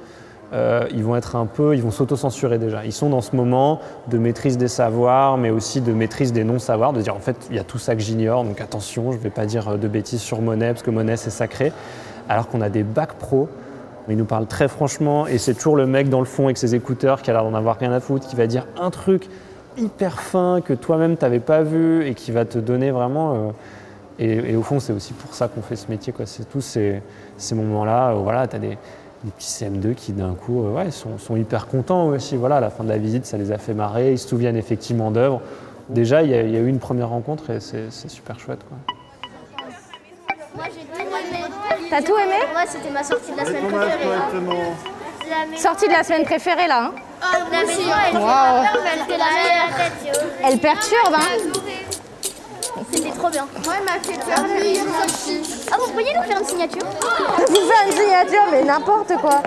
euh, 0.54 0.86
ils 0.92 1.02
vont 1.02 1.16
être 1.16 1.34
un 1.34 1.46
peu, 1.46 1.74
ils 1.74 1.82
vont 1.82 1.90
s'auto-censurer 1.90 2.58
déjà. 2.58 2.84
Ils 2.84 2.92
sont 2.92 3.10
dans 3.10 3.20
ce 3.20 3.34
moment 3.34 3.80
de 4.08 4.18
maîtrise 4.18 4.56
des 4.56 4.68
savoirs, 4.68 5.36
mais 5.36 5.50
aussi 5.50 5.80
de 5.80 5.92
maîtrise 5.92 6.32
des 6.32 6.44
non-savoirs, 6.44 6.92
de 6.92 7.02
dire 7.02 7.16
en 7.16 7.20
fait 7.20 7.36
il 7.50 7.56
y 7.56 7.58
a 7.58 7.64
tout 7.64 7.78
ça 7.78 7.96
que 7.96 8.00
j'ignore, 8.00 8.44
donc 8.44 8.60
attention, 8.60 9.10
je 9.10 9.16
ne 9.16 9.22
vais 9.22 9.30
pas 9.30 9.46
dire 9.46 9.68
euh, 9.70 9.76
de 9.76 9.88
bêtises 9.88 10.20
sur 10.20 10.40
Monet, 10.40 10.68
parce 10.68 10.82
que 10.82 10.90
Monet 10.90 11.16
c'est 11.16 11.30
sacré. 11.30 11.72
Alors 12.28 12.48
qu'on 12.48 12.60
a 12.60 12.70
des 12.70 12.84
bacs 12.84 13.14
pro, 13.14 13.48
ils 14.08 14.16
nous 14.16 14.24
parlent 14.24 14.46
très 14.46 14.68
franchement, 14.68 15.26
et 15.26 15.38
c'est 15.38 15.54
toujours 15.54 15.76
le 15.76 15.86
mec 15.86 16.08
dans 16.08 16.20
le 16.20 16.26
fond 16.26 16.44
avec 16.44 16.56
ses 16.56 16.74
écouteurs 16.74 17.20
qui 17.20 17.30
a 17.30 17.32
l'air 17.32 17.42
d'en 17.42 17.54
avoir 17.54 17.76
rien 17.76 17.92
à 17.92 18.00
foutre, 18.00 18.28
qui 18.28 18.36
va 18.36 18.46
dire 18.46 18.66
un 18.80 18.90
truc 18.90 19.28
hyper 19.76 20.20
fin 20.20 20.60
que 20.60 20.72
toi-même 20.72 21.16
t'avais 21.16 21.40
pas 21.40 21.62
vu 21.62 22.06
et 22.06 22.14
qui 22.14 22.30
va 22.30 22.44
te 22.44 22.58
donner 22.58 22.92
vraiment. 22.92 23.34
euh, 23.34 23.50
et, 24.20 24.54
au 24.54 24.62
fond, 24.62 24.78
c'est 24.78 24.92
aussi 24.92 25.12
pour 25.12 25.34
ça 25.34 25.48
qu'on 25.48 25.62
fait 25.62 25.74
ce 25.74 25.90
métier. 25.90 26.12
quoi. 26.12 26.24
C'est 26.24 26.48
tous 26.48 26.60
ces, 26.60 27.02
ces 27.36 27.56
moments-là 27.56 28.14
où 28.14 28.22
voilà, 28.22 28.46
tu 28.46 28.54
as 28.54 28.58
des, 28.60 28.78
des 29.24 29.30
petits 29.32 29.48
CM2 29.48 29.94
qui 29.94 30.12
d'un 30.12 30.34
coup 30.34 30.64
euh, 30.64 30.70
ouais, 30.72 30.90
sont, 30.90 31.18
sont 31.18 31.34
hyper 31.36 31.66
contents 31.66 32.06
aussi. 32.06 32.36
Voilà, 32.36 32.56
à 32.58 32.60
la 32.60 32.70
fin 32.70 32.84
de 32.84 32.88
la 32.90 32.98
visite, 32.98 33.26
ça 33.26 33.36
les 33.38 33.50
a 33.52 33.58
fait 33.58 33.74
marrer. 33.74 34.12
Ils 34.12 34.18
se 34.18 34.28
souviennent 34.28 34.56
effectivement 34.56 35.10
d'œuvres. 35.10 35.40
Déjà, 35.88 36.22
il 36.22 36.30
y, 36.30 36.34
a- 36.34 36.42
il 36.42 36.50
y 36.50 36.56
a 36.56 36.60
eu 36.60 36.68
une 36.68 36.78
première 36.78 37.08
rencontre 37.08 37.50
et 37.50 37.60
c'est 37.60 37.90
c'est 37.90 38.08
super 38.08 38.38
chouette. 38.38 38.60
Quoi. 38.68 38.78
T'as 41.90 42.02
tout 42.02 42.16
aimé? 42.18 42.36
Moi 42.52 42.62
c'était 42.66 42.90
ma 42.90 43.02
sortie 43.04 43.32
de 43.32 43.36
la 43.36 43.44
semaine 43.44 43.66
préférée. 43.66 45.58
Sortie 45.58 45.86
de 45.88 45.92
la 45.92 46.02
semaine 46.04 46.24
préférée 46.24 46.66
là. 46.66 46.84
hein. 46.86 46.92
Oh, 47.22 47.26
la 47.50 47.60
maison, 47.60 47.72
elle 48.10 48.16
Wow. 48.16 48.20
fait 48.20 48.26
pas 48.26 48.72
peur, 48.72 48.82
mais 48.82 48.90
elle 48.92 49.04
fait 49.06 49.18
la 49.18 49.24
meilleure. 49.24 50.24
Elle 50.44 50.58
perturbe. 50.58 51.14
Hein. 51.14 51.38
Trop 53.24 53.30
bien. 53.30 53.48
Moi, 53.64 53.74
elle 53.78 53.84
m'a 53.84 53.92
fait 54.02 54.20
sortie. 54.20 55.40
Ah, 55.72 55.76
vous 55.80 55.90
pourriez 55.92 56.12
nous 56.14 56.22
faire 56.24 56.40
une 56.40 56.46
signature? 56.46 56.82
Vous 57.48 57.54
faire 57.54 57.86
une 57.86 57.92
signature, 57.92 58.42
mais 58.50 58.64
n'importe 58.64 59.14
quoi. 59.18 59.42